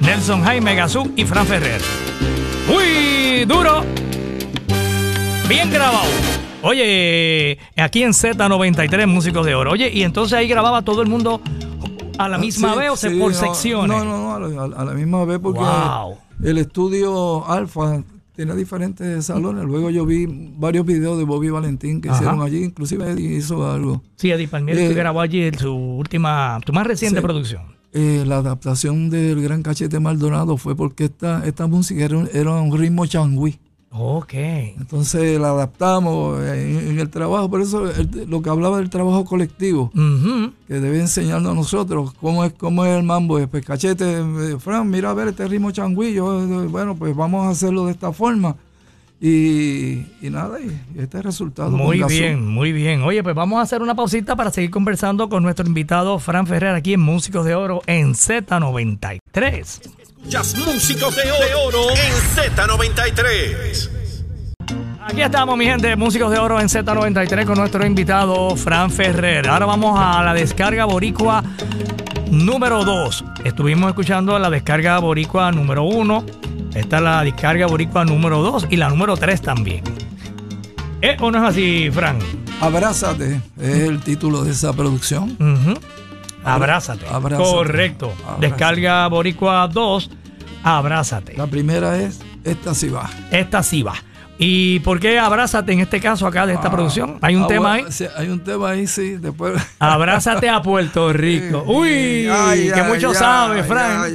[0.01, 1.81] Nelson Jaime Gazú y Fran Ferrer.
[2.67, 3.83] Muy duro.
[5.47, 6.05] Bien grabado.
[6.61, 9.71] Oye, aquí en Z93 Músicos de Oro.
[9.71, 11.41] Oye, y entonces ahí grababa todo el mundo
[12.17, 13.97] a la misma Ah, sí, vez o sí, por no, secciones.
[13.97, 16.17] No, no, no, a la, a la misma vez porque Wow.
[16.43, 18.01] el estudio Alfa
[18.35, 19.65] tiene diferentes salones.
[19.65, 22.17] Luego yo vi varios videos de Bobby Valentín que Ajá.
[22.19, 24.01] hicieron allí, inclusive Eddie hizo algo.
[24.15, 27.23] Sí, Eddie Palmieri Eh, grabó allí su última, su más reciente Sí.
[27.23, 27.63] producción.
[27.93, 32.51] Eh, la adaptación del Gran Cachete Maldonado fue porque esta, esta música era un, era
[32.51, 33.59] un ritmo changüí.
[33.95, 34.33] Ok.
[34.33, 37.47] Entonces la adaptamos en, en el trabajo.
[37.51, 39.91] Por eso el- lo que hablaba del trabajo colectivo,
[40.67, 43.37] que debe enseñarnos a nosotros cómo es, cómo es el mambo.
[43.37, 46.13] Eh, Pues cachete, eh, Fran, mira a ver este ritmo changüí.
[46.13, 48.55] Yo, eh, bueno, pues vamos a hacerlo de esta forma.
[49.25, 50.65] Y, y nada, y,
[50.99, 51.69] este es el resultado.
[51.69, 52.09] Muy Gazú.
[52.13, 53.03] bien, muy bien.
[53.03, 56.75] Oye, pues vamos a hacer una pausita para seguir conversando con nuestro invitado Fran Ferrer
[56.75, 59.21] aquí en Músicos de Oro en Z93.
[60.01, 61.23] Escuchas Músicos de
[61.65, 63.89] Oro en Z93.
[65.05, 69.47] Aquí estamos, mi gente, Músicos de Oro en Z93 con nuestro invitado Fran Ferrer.
[69.47, 71.41] Ahora vamos a la descarga boricua
[72.29, 73.23] número 2.
[73.45, 76.25] Estuvimos escuchando la descarga boricua número 1.
[76.75, 79.83] Esta es la descarga boricua número 2 y la número 3 también.
[81.01, 82.17] ¿Eh o no es así, Fran?
[82.61, 85.31] Abrázate es el título de esa producción.
[85.39, 85.79] Ujú.
[86.43, 87.07] Abrázate.
[87.07, 87.49] Abrázate.
[87.49, 88.13] Correcto.
[88.21, 88.47] Abrázate.
[88.47, 90.09] Descarga boricua 2.
[90.63, 91.35] Abrázate.
[91.37, 93.09] La primera es Esta sí va.
[93.31, 93.93] Esta sí va.
[94.39, 97.17] ¿Y por qué Abrázate en este caso acá de esta producción?
[97.21, 97.85] ¿Hay un Ah, tema ahí?
[97.89, 99.11] sí, hay un tema ahí, sí.
[99.17, 99.61] Después.
[99.79, 101.63] Abrázate a Puerto Rico.
[101.67, 104.05] Uy, Ay, que ay, mucho ay, sabe, Frank.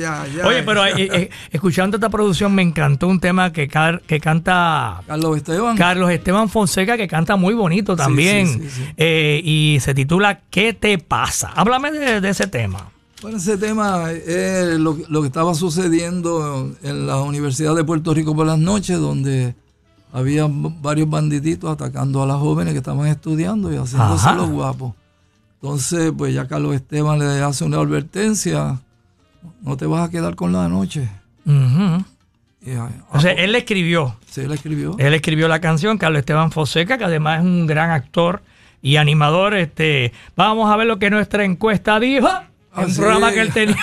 [0.45, 5.01] Oye, pero eh, eh, escuchando esta producción me encantó un tema que, car- que canta
[5.07, 5.77] Carlos Esteban.
[5.77, 8.69] Carlos Esteban Fonseca, que canta muy bonito también.
[8.71, 8.85] sí.
[8.97, 11.53] Eh, y se titula ¿Qué te pasa?
[11.55, 12.91] Háblame de, de ese tema.
[13.23, 18.35] Bueno, ese tema es lo, lo que estaba sucediendo en la Universidad de Puerto Rico
[18.35, 19.55] por las noches, donde
[20.13, 24.35] había varios bandiditos atacando a las jóvenes que estaban estudiando y haciéndose Ajá.
[24.37, 24.95] los guapos.
[25.61, 28.79] Entonces, pues ya Carlos Esteban le hace una advertencia,
[29.63, 31.09] no te vas a quedar con la noche.
[31.45, 34.17] Y, ah, O sea, él le escribió.
[34.29, 34.97] sí, le escribió.
[34.99, 38.43] Él escribió la canción, Carlos Esteban Fonseca, que además es un gran actor
[38.83, 39.55] y animador.
[39.55, 42.29] Este, vamos a ver lo que nuestra encuesta dijo.
[42.79, 43.01] Ah, un sí.
[43.01, 43.77] programa que él tenía.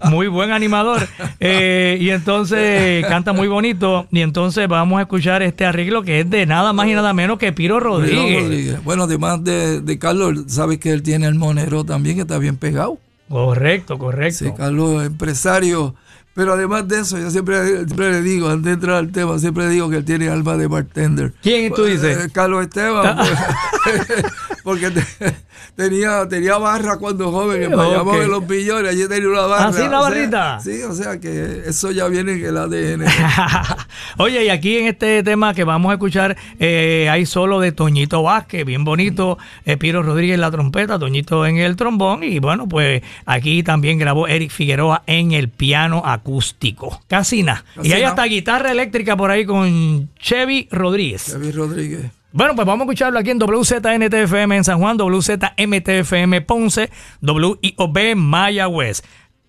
[0.08, 1.06] muy buen animador.
[1.40, 4.06] Eh, y entonces canta muy bonito.
[4.10, 7.38] Y entonces vamos a escuchar este arreglo que es de nada más y nada menos
[7.38, 8.42] que Piro Rodríguez.
[8.42, 8.84] Rodríguez.
[8.84, 12.56] Bueno, además de, de Carlos, sabes que él tiene el monero también, que está bien
[12.56, 12.98] pegado.
[13.28, 14.44] Correcto, correcto.
[14.44, 15.94] Sí, Carlos, empresario.
[16.34, 19.64] Pero además de eso, yo siempre, siempre le digo, antes de entrar al tema, siempre
[19.64, 21.34] le digo que él tiene alma de bartender.
[21.42, 22.24] ¿Quién tú dices?
[22.26, 23.16] Eh, Carlos Esteban.
[23.84, 24.24] pues,
[24.64, 25.04] porque te-
[25.74, 28.22] tenía, tenía barra cuando joven, en Bayamón, Ok.
[28.22, 29.66] en los billones, allí tenía una barra.
[29.68, 30.60] ¿Ah, sí, una o sea, barrita?
[30.60, 33.04] sí, o sea que eso ya viene en el ADN.
[34.18, 38.22] Oye, y aquí en este tema que vamos a escuchar, eh, hay solo de Toñito
[38.22, 42.68] Vázquez, bien bonito, eh, Piro Rodríguez en la trompeta, Toñito en el trombón, y bueno,
[42.68, 47.00] pues aquí también grabó Eric Figueroa en el piano acústico.
[47.08, 47.64] Casi nada.
[47.82, 51.32] Y hay hasta guitarra eléctrica por ahí con Chevy Rodríguez.
[51.32, 52.10] David Rodríguez.
[52.32, 56.90] Bueno, pues vamos a escucharlo aquí en WZNTFM en San Juan, WZMTFM Ponce,
[57.20, 59.02] WIOB Mayagüez.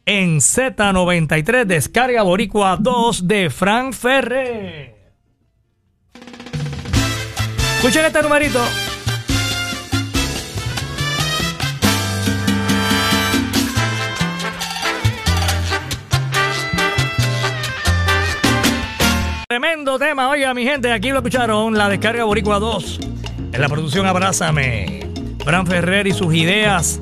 [0.06, 4.96] En Z93, descarga Boricua 2 de Frank Ferrer.
[7.78, 8.60] Escuchen este numerito.
[19.54, 23.00] Tremendo tema, oiga mi gente, aquí lo escucharon, la descarga Boricua 2,
[23.52, 25.08] en la producción Abrázame,
[25.44, 27.00] Fran Ferrer y sus ideas.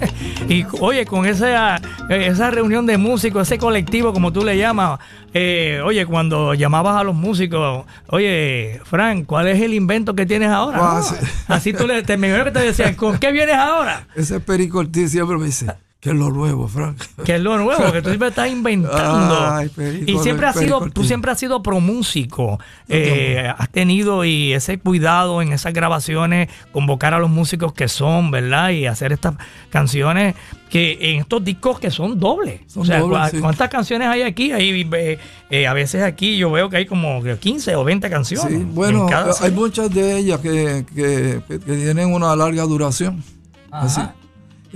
[0.50, 5.00] y oye, con esa, esa reunión de músicos, ese colectivo como tú le llamas,
[5.32, 10.50] eh, oye, cuando llamabas a los músicos, oye, Fran, ¿cuál es el invento que tienes
[10.50, 10.78] ahora?
[10.82, 11.14] Ah, No, sí.
[11.48, 14.08] Así tú le, te, me que te decían, ¿con qué vienes ahora?
[14.14, 15.72] Ese Perico Ortiz siempre me dice,
[16.04, 16.98] que es lo nuevo, Frank.
[17.24, 19.38] Que es lo nuevo, que tú siempre estás inventando.
[19.50, 22.60] Ay, Perico, y siempre has sido, tú siempre has sido promúsico.
[22.90, 28.30] Eh, has tenido y ese cuidado en esas grabaciones, convocar a los músicos que son,
[28.30, 28.68] ¿verdad?
[28.70, 29.34] Y hacer estas
[29.70, 30.34] canciones
[30.68, 32.60] que en estos discos que son dobles.
[32.66, 33.40] Son o sea, dobles, ¿cu- sí.
[33.40, 34.52] ¿cuántas canciones hay aquí?
[34.52, 38.48] Hay, eh, eh, a veces aquí yo veo que hay como 15 o 20 canciones.
[38.48, 39.06] Sí, en bueno,
[39.40, 43.22] hay muchas de ellas que, que- que tienen una larga duración.
[43.70, 44.02] Así.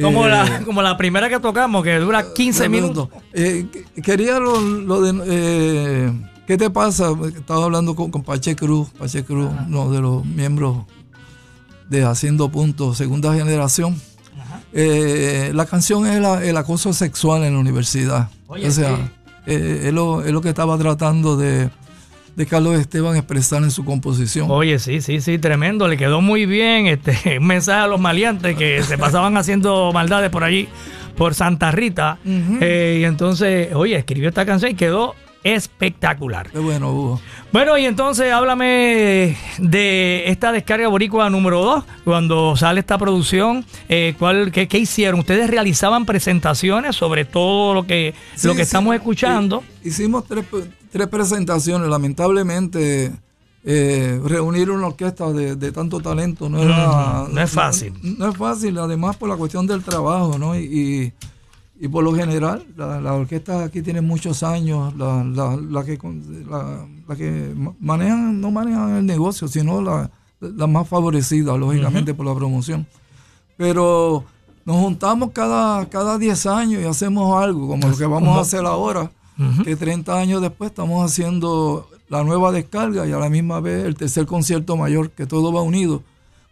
[0.02, 3.08] Como, Eh, la, como la primera que tocamos, que dura 15 minutos.
[3.32, 5.22] Eh, que- quería lo, lo de.
[5.26, 6.12] eh,
[6.46, 7.10] ¿Qué te pasa?
[7.36, 10.78] Estaba hablando con, con Pache Cruz, Pache Cruz, uno de los miembros
[11.90, 14.00] de Haciendo Puntos, segunda generación.
[14.72, 18.30] La canción es la- el acoso sexual en la universidad.
[18.46, 19.10] Oye, o sea,
[19.46, 21.70] es, lo, es lo que estaba tratando de,
[22.38, 24.46] de Carlos Esteban expresar en su composición.
[24.48, 25.88] Oye, sí, sí, sí, tremendo.
[25.88, 30.30] Le quedó muy bien este un mensaje a los maliantes que se pasaban haciendo maldades
[30.30, 30.68] por allí,
[31.16, 32.18] por Santa Rita.
[32.24, 36.50] Eh, y entonces, oye, escribió esta canción y quedó espectacular.
[36.50, 37.20] Qué bueno, Hugo.
[37.52, 44.14] Bueno, y entonces háblame de esta descarga boricua número 2, cuando sale esta producción, eh,
[44.18, 45.20] ¿cuál, qué, qué hicieron?
[45.20, 48.62] ¿Ustedes realizaban presentaciones sobre todo lo que, Sí, lo que sí.
[48.62, 49.62] estamos escuchando?
[49.84, 50.44] Hi- Hicimos tres,
[50.90, 51.88] tres presentaciones.
[51.88, 53.12] Lamentablemente,
[53.64, 57.22] eh, reunir una orquesta de, de tanto talento no era.
[57.22, 57.92] Ujú, no es fácil.
[58.02, 60.54] No, no es fácil, además por la cuestión del trabajo, ¿no?
[60.58, 61.12] Y, y,
[61.80, 64.94] y por lo general, la- las orquestas aquí tienen muchos años.
[64.96, 65.96] La, la, la que,
[67.16, 70.10] que ma- manejan, no manejan el negocio, sino la,
[70.40, 72.86] la más favorecida, lógicamente, por la promoción.
[73.56, 74.24] Pero
[74.64, 78.64] nos juntamos cada, cada 10 años y hacemos algo, como lo que vamos a hacer
[78.66, 79.10] ahora,
[79.64, 83.94] que 30 años después estamos haciendo la nueva descarga y a la misma vez el
[83.94, 86.02] tercer concierto mayor, que todo va unido,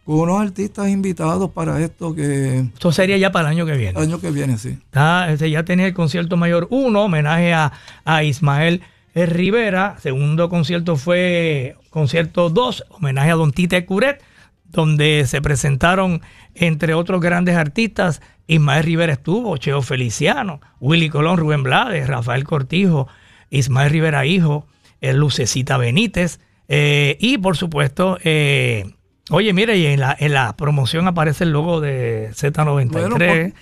[0.07, 3.99] con unos artistas invitados para esto que Esto sería ya para el año que viene.
[3.99, 4.69] el año que viene, sí.
[4.69, 7.73] Está, este, ya tenía el concierto mayor 1, homenaje a,
[8.05, 9.97] a Ismael Rivera.
[9.99, 14.23] Segundo concierto fue concierto 2, homenaje a Don Tite Curet,
[14.63, 16.21] donde se presentaron,
[16.55, 23.09] entre otros grandes artistas, Ismael Rivera estuvo, Cheo Feliciano, Willy Colón, Rubén Blades, Rafael Cortijo,
[23.49, 24.67] Ismael Rivera Hijo,
[25.01, 26.39] eh, Lucecita Benítez
[26.69, 28.93] eh, y por supuesto, eh,
[29.31, 33.15] oye, mire, y en la, en la promoción aparece el logo de Z93, Bueno,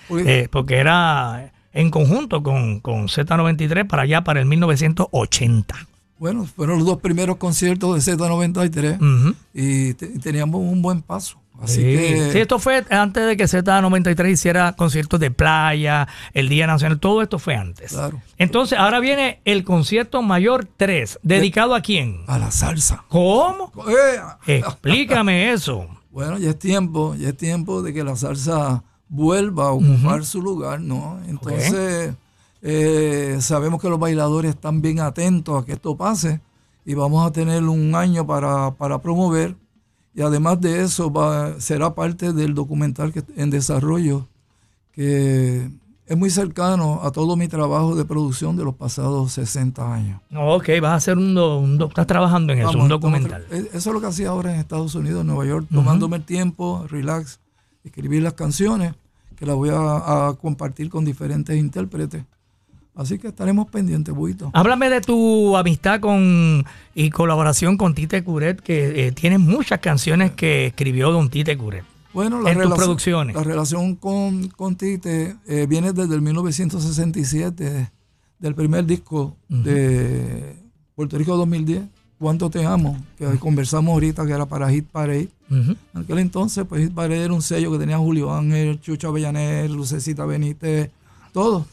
[0.08, 5.75] pues- eh, porque era en conjunto con, con Z93 para allá, para el 1980.
[6.17, 9.36] Bueno, fueron los dos primeros conciertos de Z93 Ujú.
[9.54, 11.39] y, te- y teníamos un buen paso.
[11.62, 11.82] Así sí.
[11.82, 16.99] que Sí, esto fue antes de que Z93 hiciera conciertos de playa, el Día Nacional,
[16.99, 17.93] todo esto fue antes.
[17.93, 18.21] Claro.
[18.38, 22.23] Entonces, ahora viene el concierto mayor 3, dedicado a quién?
[22.28, 23.06] a la salsa.
[23.08, 23.71] ¿Cómo?
[24.47, 24.58] ¡Eh!
[24.58, 25.88] Explícame eso.
[26.12, 30.41] Bueno, ya es tiempo, ya es tiempo de que la salsa vuelva a ocupar su
[30.41, 31.19] lugar, ¿no?
[31.28, 32.13] Entonces,
[32.67, 36.41] eh, sabemos que los bailadores están bien atentos a que esto pase
[36.84, 39.56] y vamos a tener un año para, para promover
[40.15, 44.28] y además de eso va, será parte del documental que en desarrollo
[44.93, 45.69] que
[46.08, 50.21] es muy cercano a todo mi trabajo de producción de los pasados 60 años.
[50.36, 53.45] Ok, vas a hacer un, un estás trabajando en eso, un documental.
[53.49, 56.17] tra- e- Eso es lo que hacía ahora en Estados Unidos, en Nueva York, tomándome
[56.17, 57.39] el tiempo, relax,
[57.84, 58.93] escribir las canciones,
[59.36, 62.23] que las voy a, a compartir con diferentes intérpretes.
[62.95, 64.51] Así que estaremos pendientes, Buito.
[64.53, 70.31] Háblame de tu amistad con y colaboración con Tite Curet, que eh, tienes muchas canciones
[70.31, 71.84] que escribió don Tite Curet.
[72.13, 73.36] Bueno, la en tus relación, producciones.
[73.36, 77.91] la relación con, con Tite eh, viene desde el 1967,
[78.39, 80.55] del primer disco de
[80.95, 81.84] Puerto Rico 2010,
[82.17, 85.27] Cuánto te amo, que conversamos ahorita que era para Hit Parade.
[85.49, 85.75] Ujú.
[85.93, 89.69] En aquel entonces, pues Hit Parade era un sello que tenía Julio Ángel, Chucho Avellaner,
[89.69, 90.91] Lucecita Benítez,
[91.34, 91.65] todo.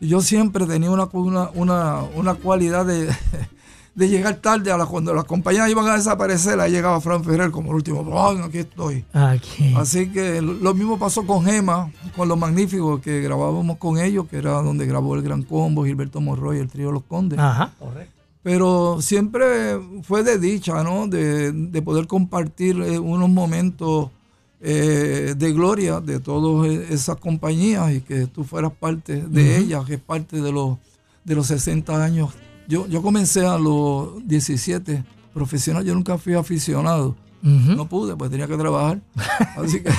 [0.00, 3.08] Y yo siempre tenía una, una, una, una cualidad de,
[3.94, 7.50] de llegar tarde a la, cuando las compañías iban a desaparecer, ahí llegaba Fran Ferrer
[7.50, 9.04] como el último, ¡Ay, aquí estoy!
[9.12, 9.74] Aquí.
[9.76, 14.26] Así que lo lo mismo pasó con Gema, con Los Magníficos, que grabábamos con ellos,
[14.26, 17.38] que era donde grabó el Gran Combo, Gilberto Morroy, el trío Los Condes.
[17.38, 18.14] Ajá, correcto.
[18.42, 21.06] Pero siempre fue de dicha, ¿no?
[21.08, 24.08] De, de poder compartir eh, unos momentos
[24.60, 29.94] eh, de gloria de todas esas compañías y que tú fueras parte de ellas, que
[29.94, 30.76] es parte de los,
[31.24, 32.30] de los 60 años.
[32.68, 37.16] Yo, yo comencé a los 17 profesional, yo nunca fui aficionado.
[37.42, 39.00] No pude, pues tenía que trabajar.
[39.56, 39.90] Así que,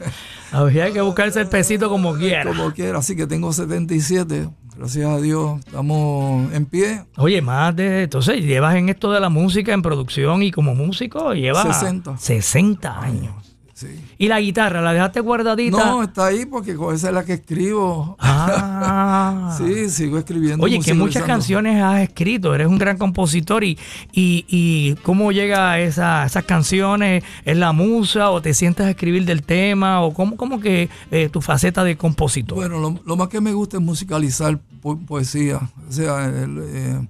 [0.52, 2.44] Había que buscarse el pesito como quiera.
[2.44, 4.48] como quiera, así que tengo 77.
[4.78, 7.04] Gracias a Dios, estamos en pie.
[7.16, 8.04] Oye, más de.
[8.04, 12.16] Entonces, llevas en esto de la música, en producción y como músico, llevas 60.
[12.18, 13.45] 60 años.
[13.78, 13.88] Sí.
[14.16, 15.76] ¿Y la guitarra, la dejaste guardadita?
[15.76, 18.16] No, está ahí porque esa es la que escribo.
[18.18, 19.54] Ah.
[19.58, 20.64] Sí, sigo escribiendo.
[20.64, 23.78] Oye, que muchas canciones has escrito, eres un gran compositor y,
[24.12, 28.90] y, y cómo llega a esa- esas canciones, ¿es la musa o te sientas a
[28.90, 32.56] escribir del tema o cómo, cómo que eh, tu faceta de compositor?
[32.56, 35.60] Bueno, lo, lo más que me gusta es musicalizar po- poesía.
[35.88, 37.08] O sea, el, eh,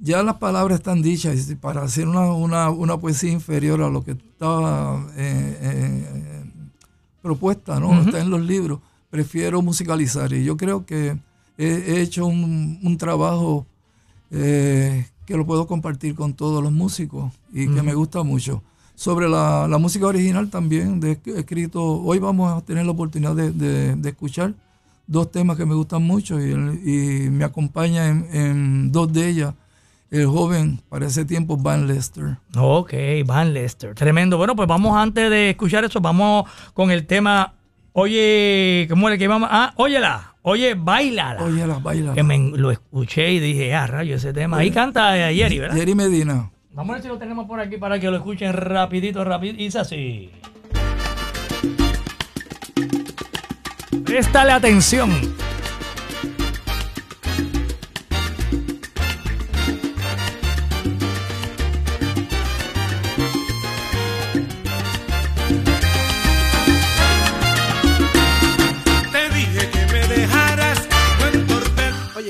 [0.00, 4.04] ya las palabras están dichas y para hacer una, una, una poesía inferior a lo
[4.04, 6.44] que estaba eh, eh,
[7.22, 8.00] propuesta, ¿no?
[8.02, 8.80] Está en los libros.
[9.10, 11.16] Prefiero musicalizar y yo creo que
[11.58, 13.66] he, he hecho un, un trabajo
[14.30, 18.62] eh, que lo puedo compartir con todos los músicos y que me gusta mucho.
[18.94, 23.50] Sobre la, la música original también, de, escrito, hoy vamos a tener la oportunidad de,
[23.52, 24.54] de- de escuchar
[25.06, 29.54] dos temas que me gustan mucho y, y me acompaña en, en dos de ellas
[30.10, 32.38] el joven, para ese tiempo, Van Lester.
[32.56, 32.92] Ok,
[33.24, 34.36] Van Lester, tremendo.
[34.36, 37.54] Bueno, pues vamos antes de escuchar eso, vamos con el tema,
[37.92, 39.48] oye, ¿cómo le que vamos?
[39.50, 41.42] Ah, óyela, oye, bailala.
[41.42, 42.14] Oye, las bailas.
[42.14, 44.58] que me lo escuché y dije, ah, rayo, ese tema.
[44.58, 45.76] Ahí canta eh, Jerry, ¿verdad?
[45.76, 46.50] Jerry Medina.
[46.72, 49.60] Vamos a ver si lo tenemos por aquí para que lo escuchen rapidito, rapidito.
[49.60, 50.30] Y dice así.
[54.04, 55.10] Préstale atención.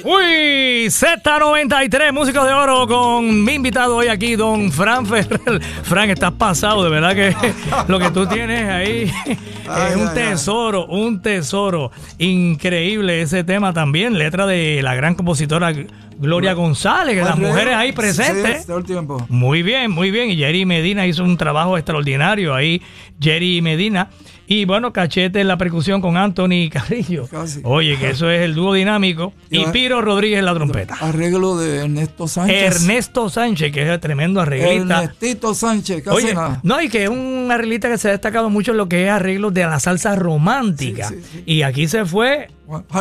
[0.08, 5.60] Uy, Z93, Músicos de Oro, con mi invitado hoy aquí, don Fran Ferrer.
[5.82, 7.34] Fran, estás pasado, de verdad que
[7.88, 11.90] lo que tú tienes ahí es un tesoro, un tesoro.
[12.18, 15.72] Increíble ese tema también, letra de la gran compositora
[16.18, 18.64] Gloria González, que las mujeres ahí Sí, presentes.
[18.64, 19.26] todo el tiempo.
[19.28, 20.30] Muy bien, muy bien.
[20.30, 22.80] Y Jerry Medina hizo un trabajo extraordinario ahí,
[23.20, 24.08] Jerry Medina.
[24.48, 27.26] Y bueno, cachete en la percusión con Anthony Carrillo.
[27.30, 27.60] Casi.
[27.64, 29.32] Oye, que eso es el dúo dinámico.
[29.50, 30.96] Y Y va- Piro Rodríguez en la trompeta.
[31.00, 32.76] Arreglo de Ernesto Sánchez.
[32.82, 35.02] Ernesto Sánchez, que es el tremendo arreglista.
[35.02, 36.60] Ernestito Sánchez, casi Oye, nada.
[36.62, 39.10] no, y que es un arreglista que se ha destacado mucho en lo que es
[39.10, 41.08] arreglos de la salsa romántica.
[41.08, 41.42] Sí, sí, sí.
[41.46, 42.48] Y aquí se fue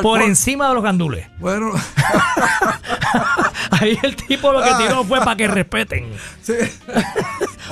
[0.02, 1.28] por encima de los gandules.
[1.40, 1.72] Bueno,
[3.72, 6.06] Ahí el tipo lo que tiró fue para que respeten.
[6.42, 6.54] sí.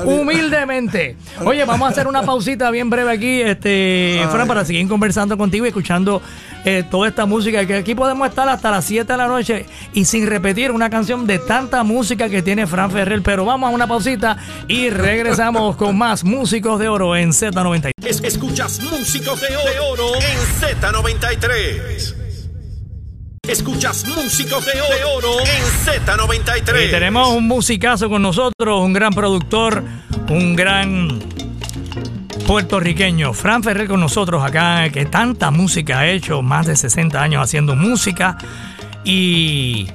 [0.03, 1.15] Humildemente.
[1.43, 5.65] Oye, vamos a hacer una pausita bien breve aquí, este, Fran, para seguir conversando contigo
[5.65, 6.21] y escuchando
[6.65, 7.65] eh, toda esta música.
[7.65, 11.27] Que aquí podemos estar hasta las 7 de la noche y sin repetir una canción
[11.27, 13.21] de tanta música que tiene Fran Ferrer.
[13.21, 14.37] Pero vamos a una pausita
[14.67, 17.91] y regresamos con más músicos de oro en Z93.
[18.03, 22.22] Es- escuchas Músicos de Oro, de Oro en Z93.
[23.45, 24.71] Escuchas Músicos de
[25.17, 26.87] Oro, en Z93.
[26.87, 29.83] Y tenemos un musicazo con nosotros, un gran productor,
[30.29, 31.19] un gran
[32.47, 37.43] puertorriqueño, Fran Ferrer con nosotros acá, que tanta música ha hecho, más de 60 años
[37.43, 38.37] haciendo música
[39.03, 39.87] y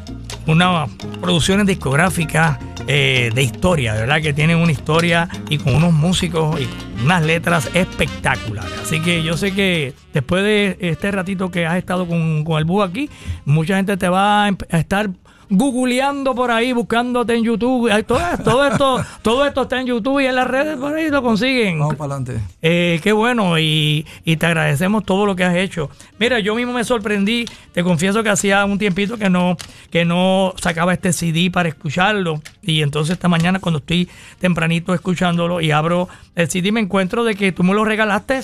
[0.49, 0.91] unas
[1.21, 6.67] producciones discográficas eh, de historia, verdad que tienen una historia y con unos músicos y
[7.05, 8.73] unas letras espectaculares.
[8.83, 12.65] Así que yo sé que después de este ratito que has estado con, con el
[12.65, 13.11] búho aquí,
[13.45, 15.11] mucha gente te va a, a estar
[15.51, 17.91] googleando por ahí, buscándote en YouTube.
[18.05, 21.23] Todo, todo esto, todo esto está en YouTube y en las redes por ahí lo
[21.23, 21.79] consiguen.
[21.79, 22.41] Vamos para adelante.
[22.63, 25.91] Eh, qué bueno y, y te agradecemos todo lo que has hecho.
[26.19, 29.57] Mira, yo mismo me sorprendí, te confieso que hacía un tiempito que no,
[29.91, 34.09] que no sacaba este CD para escucharlo y entonces esta mañana cuando estoy
[34.41, 38.41] tempranito escuchándolo y abro el CD me encuentro de que tú me lo regalaste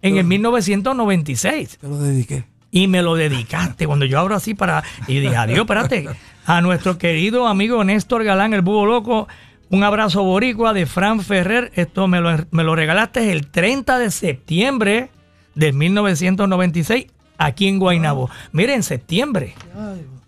[0.00, 2.44] en el 1996 Te lo dediqué.
[2.70, 3.86] y me lo dedicaste.
[3.86, 4.82] Cuando yo abro así para.
[5.06, 6.06] Y dije, adiós, espérate.
[6.48, 9.28] A nuestro querido amigo Néstor Galán, el búho loco.
[9.68, 11.70] Un abrazo boricua de Fran Ferrer.
[11.74, 15.10] Esto me lo, me lo regalaste el 30 de septiembre
[15.54, 18.30] de 1996 aquí en Guaynabo.
[18.52, 19.54] Mire, en septiembre.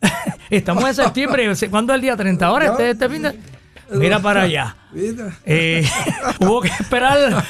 [0.51, 1.51] Estamos en septiembre.
[1.71, 2.67] ¿Cuándo es el día 30 ahora?
[2.67, 3.39] Este, este fin de-
[3.93, 4.77] Mira para allá.
[5.45, 5.87] Eh,
[6.41, 7.45] hubo que esperar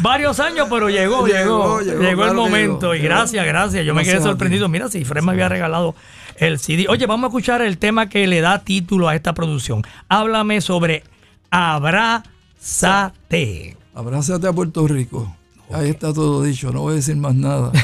[0.00, 2.94] varios años, pero llegó, llegó, Llegó, llegó, llegó, el momento.
[2.94, 3.84] y gracias, gracias.
[3.84, 4.68] Yo me quedé sorprendido.
[4.68, 5.94] Mira, si Fred me había regalado
[6.36, 6.86] el CD.
[6.88, 9.82] Oye, vamos a escuchar el tema que le da título a esta producción.
[10.08, 11.04] Háblame sobre
[11.50, 13.76] Abrázate.
[13.94, 15.36] Abrázate a Puerto Rico.
[15.72, 17.72] Ahí está todo dicho, no voy a decir más nada.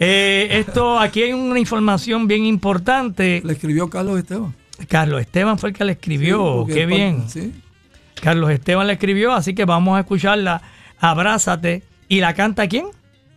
[0.00, 3.42] Eh, esto, aquí hay una información bien importante.
[3.44, 4.54] Le escribió Carlos Esteban.
[4.86, 6.64] Carlos Esteban fue el que le escribió.
[6.68, 7.24] Sí, Qué bien.
[7.28, 7.52] Sí.
[8.22, 10.62] Carlos Esteban le escribió, así que vamos a escucharla.
[11.00, 11.82] Abrázate.
[12.08, 12.86] ¿Y la canta quién?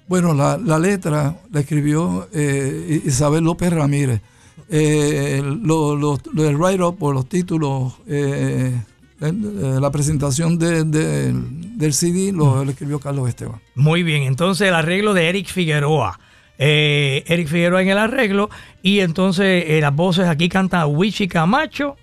[0.08, 4.22] Bueno, la, la letra la escribió eh, Isabel López Ramírez.
[4.70, 8.74] Eh, lo- lo- lo- el write-up o los títulos, eh,
[9.22, 9.34] eh,
[9.80, 13.60] la presentación de- de- del CD lo, lo escribió Carlos Esteban.
[13.76, 16.20] Muy bien, entonces el arreglo de Eric Figueroa.
[16.64, 18.52] Eh, Eric Figueroa en el arreglo.
[18.84, 21.98] Y entonces eh, las voces aquí canta Wichi Camacho,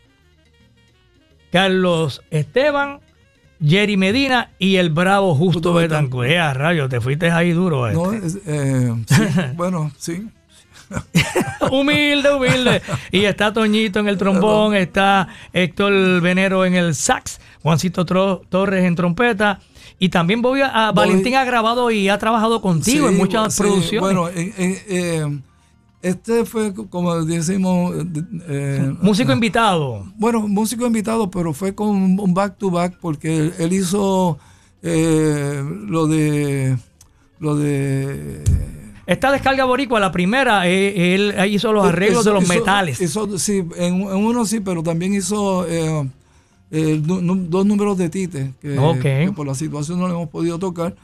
[1.53, 3.01] Carlos Esteban,
[3.65, 6.29] Jerry Medina y el bravo Justo Justo Betancourt.
[6.29, 7.87] Eh, rayo, te fuiste ahí duro.
[7.89, 7.99] este.
[8.03, 9.23] No, es- eh, sí,
[9.55, 10.27] bueno, sí.
[11.71, 12.83] humilde, humilde.
[13.13, 18.85] Y está Toñito en el trombón, está Héctor Venero en el sax, Juancito Tro- Torres
[18.85, 19.61] en trompeta.
[19.99, 23.55] Y también voy a, a- Voy- Valentín ha grabado y ha trabajado contigo en muchas
[23.55, 24.01] sí, producciones.
[24.01, 25.39] Bueno, eh, eh, eh,
[26.03, 27.95] este fue, como decimos,
[28.49, 30.05] eh, Músico invitado.
[30.17, 31.89] Bueno, músico invitado, pero fue con
[32.21, 34.39] un back to back porque él, hizo
[34.83, 36.77] eh, lo de
[37.41, 38.45] lo de
[39.07, 43.01] Esta descarga boricua, la primera, él hizo los arreglos hizo- de los hizo- metales.
[43.01, 45.67] hizo- sí, en, en uno sí, pero también hizo
[46.71, 49.01] eh, dos números de Tite que, Ok.
[49.01, 50.95] que por la situación no le hemos podido tocar,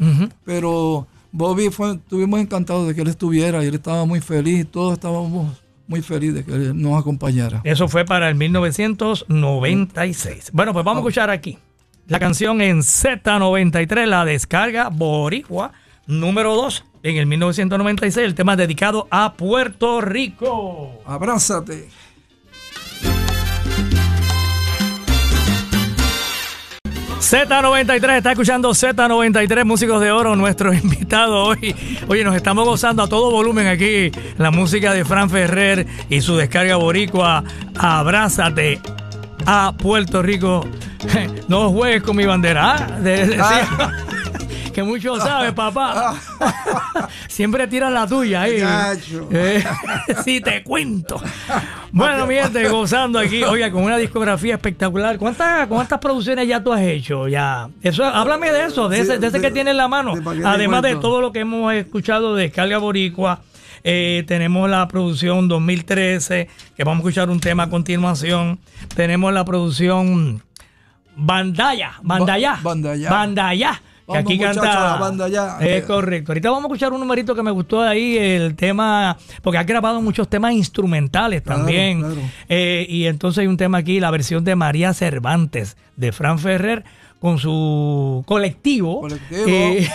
[0.45, 4.93] pero Bobby fue, estuvimos encantados de que él estuviera y él estaba muy feliz, todos
[4.93, 7.61] estábamos muy felices de que él nos acompañara.
[7.65, 10.51] Eso fue para el 1996.
[10.53, 11.59] Bueno, pues vamos a escuchar aquí
[12.07, 15.73] la canción en Z93, la descarga boricua
[16.07, 21.03] número 2 en el 1996, el tema dedicado a Puerto Rico.
[21.07, 21.89] Abrázate.
[27.25, 31.75] Z93, está escuchando Z93, Músicos de Oro, nuestro invitado hoy.
[32.07, 36.37] Oye, nos estamos gozando a todo volumen aquí la música de Fran Ferrer y su
[36.37, 37.43] descarga boricua.
[37.79, 38.79] Abrázate
[39.47, 40.69] a Puerto Rico.
[41.49, 42.77] No juegues con mi bandera.
[42.77, 43.01] ¿ah?
[43.01, 43.93] Decía,
[44.75, 46.15] que mucho sabe, papá.
[47.29, 48.63] Siempre tiras la tuya ahí.
[49.31, 49.65] Eh,
[50.25, 51.21] sí, te cuento.
[51.93, 55.17] Bueno, mi gente, gozando aquí, oiga, con una discografía espectacular.
[55.19, 57.29] ¿Cuántas, cuántas producciones ya tú has hecho?
[57.29, 57.69] Ya.
[57.83, 60.15] Eso, háblame de eso, de Sí, ese, de ese de- que tiene en la mano.
[60.17, 63.41] de Además de todo lo que hemos escuchado de Descarga Boricua.
[63.85, 68.59] eh, tenemos la producción 2013, que vamos a escuchar un tema a continuación.
[68.97, 70.43] Tenemos la producción
[71.17, 72.53] Bandaya, Bandaya.
[72.55, 73.11] Ba- Bandaya.
[73.11, 74.63] Bandaya, que aquí canta.
[74.93, 75.59] la banda ya.
[75.61, 76.33] Es correcto.
[76.33, 79.65] Ahorita vamos a escuchar un numerito que me gustó de ahí, el tema, porque ha
[79.65, 82.01] grabado muchos temas instrumentales Claro, también.
[82.01, 82.17] claro.
[82.49, 86.85] Eh, y entonces hay un tema aquí, la versión de María Cervantes, de Fran Ferrer,
[87.25, 89.01] con su colectivo.
[89.01, 89.45] Colectivo.
[89.49, 89.89] Eh,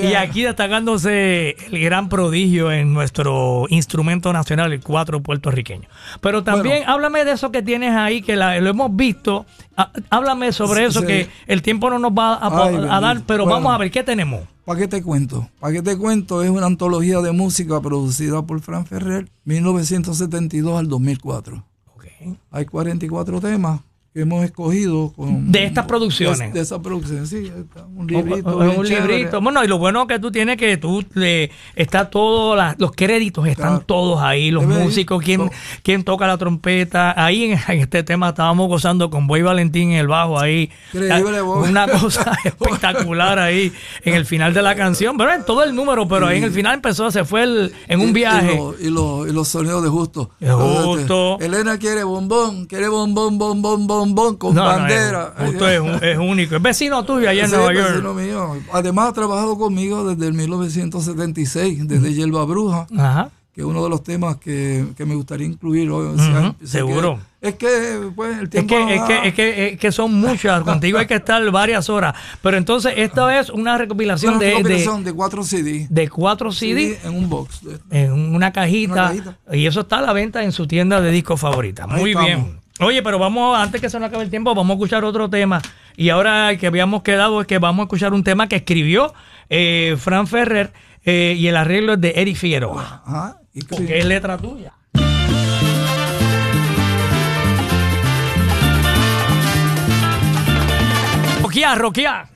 [0.12, 5.88] y aquí destacándose el gran prodigio en nuestro instrumento nacional, el cuatro puertorriqueño.
[6.20, 9.44] Pero también háblame de eso que tienes ahí, que la- lo hemos visto.
[9.76, 11.06] Há- Háblame sobre Sí, eso, sí.
[11.08, 13.56] que el tiempo no nos va a, po- Ay, a dar, pero Bueno.
[13.56, 14.42] vamos a ver qué tenemos.
[14.64, 15.48] ¿Para qué te cuento?
[15.58, 16.44] ¿Para qué te cuento?
[16.44, 21.64] Es una antología de música producida por Fran Ferrer, 1972 al 2004.
[22.52, 23.80] Hay 44 temas
[24.14, 26.38] que hemos escogido con, De estas producciones.
[26.38, 27.50] De, de esas producciones, sí.
[27.96, 28.58] Un librito.
[28.58, 29.16] un bien chévere.
[29.16, 29.40] librito.
[29.40, 33.46] Bueno, y lo bueno que tú tienes que tú le está todo la- los créditos
[33.46, 33.84] están Claro.
[33.86, 35.50] todos ahí, los Debe músicos, quién,
[35.82, 37.14] quién toca la trompeta.
[37.16, 40.68] Ahí en, en este tema estábamos gozando con Boy Valentín en el bajo ahí.
[40.92, 41.70] Increíble, Boy.
[41.70, 43.72] Una cosa espectacular ahí
[44.04, 45.16] en el final de la canción.
[45.16, 48.00] Pero en todo el número, pero ahí en el final empezó, se fue el- en
[48.00, 48.52] un Y- viaje.
[48.52, 50.30] Y, lo- y lo- y los sonidos de Justo.
[50.38, 51.38] De Justo.
[51.40, 54.01] Elena quiere bombón, quiere bombón, bombón, bombón,
[54.38, 55.32] con No, no, bandera.
[55.38, 56.56] es- justo es, un- es único.
[56.56, 57.88] Es vecino tuyo allá en Sí, Nueva York.
[57.90, 58.56] vecino mío.
[58.72, 63.30] Además ha trabajado conmigo desde el 1976, desde Yelva Bruja, Ajá.
[63.54, 66.06] que es uno de los temas que, que me gustaría incluir hoy.
[66.14, 67.18] O sea, seguro.
[67.40, 68.74] es que, pues, el tiempo...
[68.88, 72.14] es, que, es, que, es que son muchas, contigo hay que estar varias horas.
[72.40, 75.86] Pero entonces, esto es una recopilación, una de, de, recopilación de, cuatro CD.
[75.90, 77.60] de cuatro CD, CD en un box.
[77.90, 79.38] en una cajita, Una cajita.
[79.52, 81.84] Y eso está a la venta en su tienda de discos favorita.
[81.88, 82.26] Ahí Muy estamos.
[82.28, 82.61] bien.
[82.82, 85.60] Oye, pero vamos, antes que se nos acabe el tiempo, vamos a escuchar otro tema.
[85.96, 89.12] Y ahora el que habíamos quedado es que vamos a escuchar un tema que escribió
[89.48, 90.72] eh, Fran Ferrer
[91.04, 93.02] eh, y el arreglo es de Eric Figueroa.
[93.06, 93.36] Ajá.
[93.54, 94.72] Y que- Porque es letra tuya.
[101.42, 102.28] Roquía, Roquía.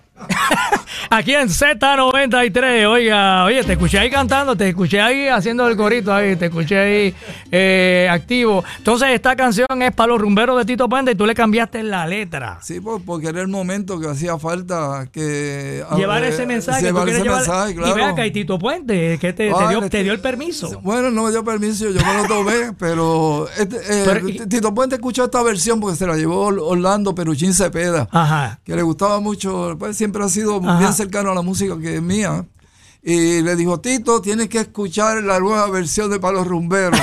[1.10, 6.12] Aquí en Z93, oiga, oye, te escuché ahí cantando, te escuché ahí haciendo el corito
[6.12, 7.14] ahí, te escuché ahí
[7.52, 8.64] eh, activo.
[8.78, 12.06] Entonces, esta canción es para los rumberos de Tito Puente y tú le cambiaste la
[12.06, 12.58] letra.
[12.62, 15.84] Sí, pues, porque era el momento que hacía falta que...
[15.96, 18.30] Llevar eh, ese mensaje, que tú Llevar quieres ese llevar- mensaje, Y ve acá, y
[18.32, 20.80] Tito Puente, que te, te Ah, dio, le- te dio el permiso.
[20.82, 24.74] Bueno, no me dio permiso, yo me lo tomé, pero, este, eh, Pero, y- Tito
[24.74, 28.58] Puente escuchó esta versión porque se la llevó Or- Orlando Peruchín Cepeda, Ajá.
[28.64, 30.78] que le gustaba mucho, pues siempre ha sido Ajá.
[30.78, 32.44] bien cercano a la música que es mía.
[33.02, 36.98] Y le dijo, Tito, tienes que escuchar la nueva versión de Palos Rumberos.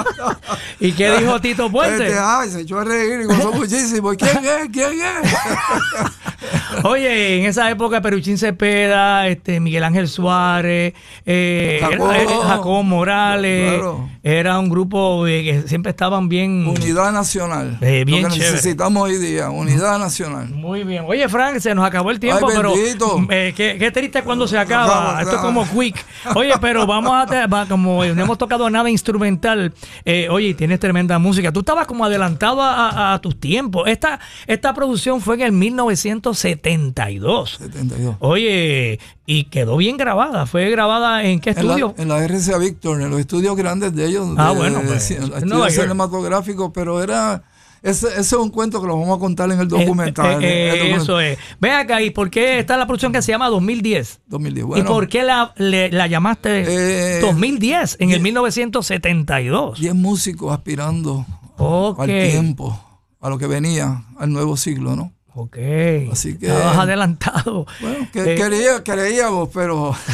[0.80, 2.06] ¿Y qué dijo Tito Puente?
[2.06, 4.12] Este, ay, se echó a reír y gozó muchísimo.
[4.12, 4.68] ¿Y ¿Quién es?
[4.72, 5.32] ¿Quién es?
[6.84, 12.82] Oye, en esa época Peruchín Cepeda, este, Miguel Ángel Suárez, eh, Jacobo.
[12.82, 14.08] Morales, Claro.
[14.22, 16.66] era un grupo que siempre estaban bien.
[16.66, 17.78] Unidad nacional.
[17.80, 18.52] Eh, bien Lo que chévere.
[18.52, 20.48] necesitamos hoy día, unidad nacional.
[20.50, 21.04] Muy bien.
[21.06, 23.26] Oye, Frank, se nos acabó el tiempo, Ay, pero bendito.
[23.30, 25.20] eh, qué, qué triste cuando se acaba.
[25.22, 25.96] Esto es como quick.
[26.34, 29.72] Oye, pero vamos a, como no hemos tocado nada instrumental.
[30.04, 31.52] eh, oye, tienes tremenda música.
[31.52, 33.84] Tú estabas como adelantado a, a- a tus tiempos.
[33.88, 36.65] Esta, esta producción fue en el 1972.
[36.70, 37.58] 72.
[38.20, 40.46] Oye, y quedó bien grabada.
[40.46, 41.94] ¿Fue grabada en qué En la, estudio?
[41.98, 45.08] en la RCA Victor, en los estudios grandes de ellos, Ah, de- bueno, de- pues,
[45.08, 45.82] de- Nueva York.
[45.82, 47.42] cinematográficos, pero era
[47.82, 50.42] ese, ese es un cuento que lo vamos a contar en el Eh, documental.
[50.42, 51.02] eh, el documental.
[51.02, 51.38] eso es.
[51.60, 54.18] Ven acá, ¿y por qué está la producción que se llama 2010?
[54.26, 54.64] 2010.
[54.64, 59.78] ¿Y Bueno, por qué la, le- la llamaste Eh, 2010 en el 1972?
[59.80, 61.24] 10 músicos aspirando
[61.98, 62.80] al tiempo,
[63.20, 65.12] a lo que venía, al nuevo siglo, ¿no?
[65.38, 65.58] Ok.
[66.12, 67.66] Así que- Estabas adelantado.
[67.80, 69.94] Bueno, que, Eh, quería, creíamos, pero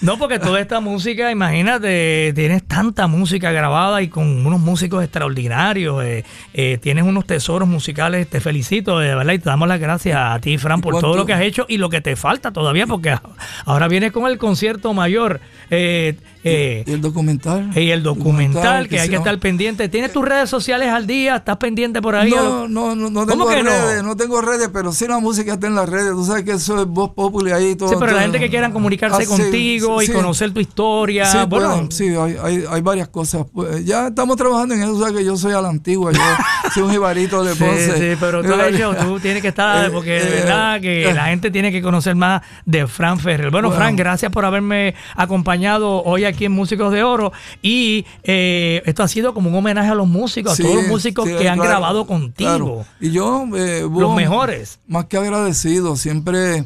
[0.00, 6.02] No, porque toda esta música, imagínate, tienes tanta música grabada y con unos músicos extraordinarios,
[6.04, 10.18] eh, eh, tienes unos tesoros musicales, te felicito, de verdad, y te damos las gracias
[10.20, 11.08] a ti, Fran, por cuánto?
[11.08, 13.16] todo lo que has hecho y lo que te falta todavía, porque
[13.64, 17.70] ahora vienes con el concierto mayor eh, eh, y el documental.
[17.78, 19.88] y el documental, que hay que estar pendiente.
[19.88, 21.36] ¿Tienes tus redes sociales al día?
[21.36, 22.30] ¿Estás pendiente por ahí?
[22.30, 24.16] No, no, no, no tengo redes, no?
[24.16, 26.10] tengo redes, pero sí la música está en las redes.
[26.12, 27.88] Tú sabes que eso es voz popular ahí todo.
[27.90, 30.12] Sí, pero la gente que quieran comunicarse Ah, sí, contigo y sí.
[30.12, 31.26] conocer tu historia.
[31.26, 33.46] Sí, bueno, pueden, sí, hay, hay, hay varias cosas.
[33.52, 36.20] Pues, ya estamos trabajando en eso, sea que yo soy a la antigua, yo
[36.74, 37.96] soy un jibarito de Sí, Ponce.
[38.12, 41.12] sí, pero tú, has hecho, tú tienes que estar, Eh, porque de eh, verdad que
[41.14, 43.50] la gente tiene que conocer más de Fran Ferrer.
[43.50, 43.80] Bueno, Bueno.
[43.80, 47.32] Fran, gracias por haberme acompañado hoy aquí en Músicos de Oro.
[47.62, 50.86] Y eh, esto ha sido como un homenaje a los músicos, Sí, a todos los
[50.88, 52.48] músicos sí, que han claro, grabado contigo.
[52.50, 52.84] claro.
[53.00, 54.78] Y yo, eh, Los mejores.
[54.86, 56.64] Más que agradecido, siempre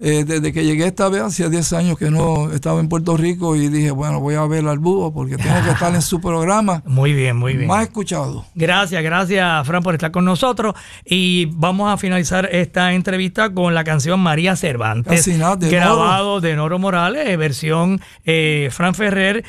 [0.00, 3.56] eh, desde que llegué esta vez, hacía 10 años que no estaba en Puerto Rico
[3.56, 6.82] y dije, bueno, voy a ver al búho porque tengo que estar en su programa
[6.86, 7.68] Muy bien, muy bien.
[7.68, 8.44] más escuchado.
[8.54, 10.74] Gracias, gracias Fran por estar con nosotros
[11.04, 16.40] y vamos a finalizar esta entrevista con la canción María Cervantes, Casi nada, de grabado
[16.40, 19.44] de Noro Morales, versión eh, Fran Ferrer.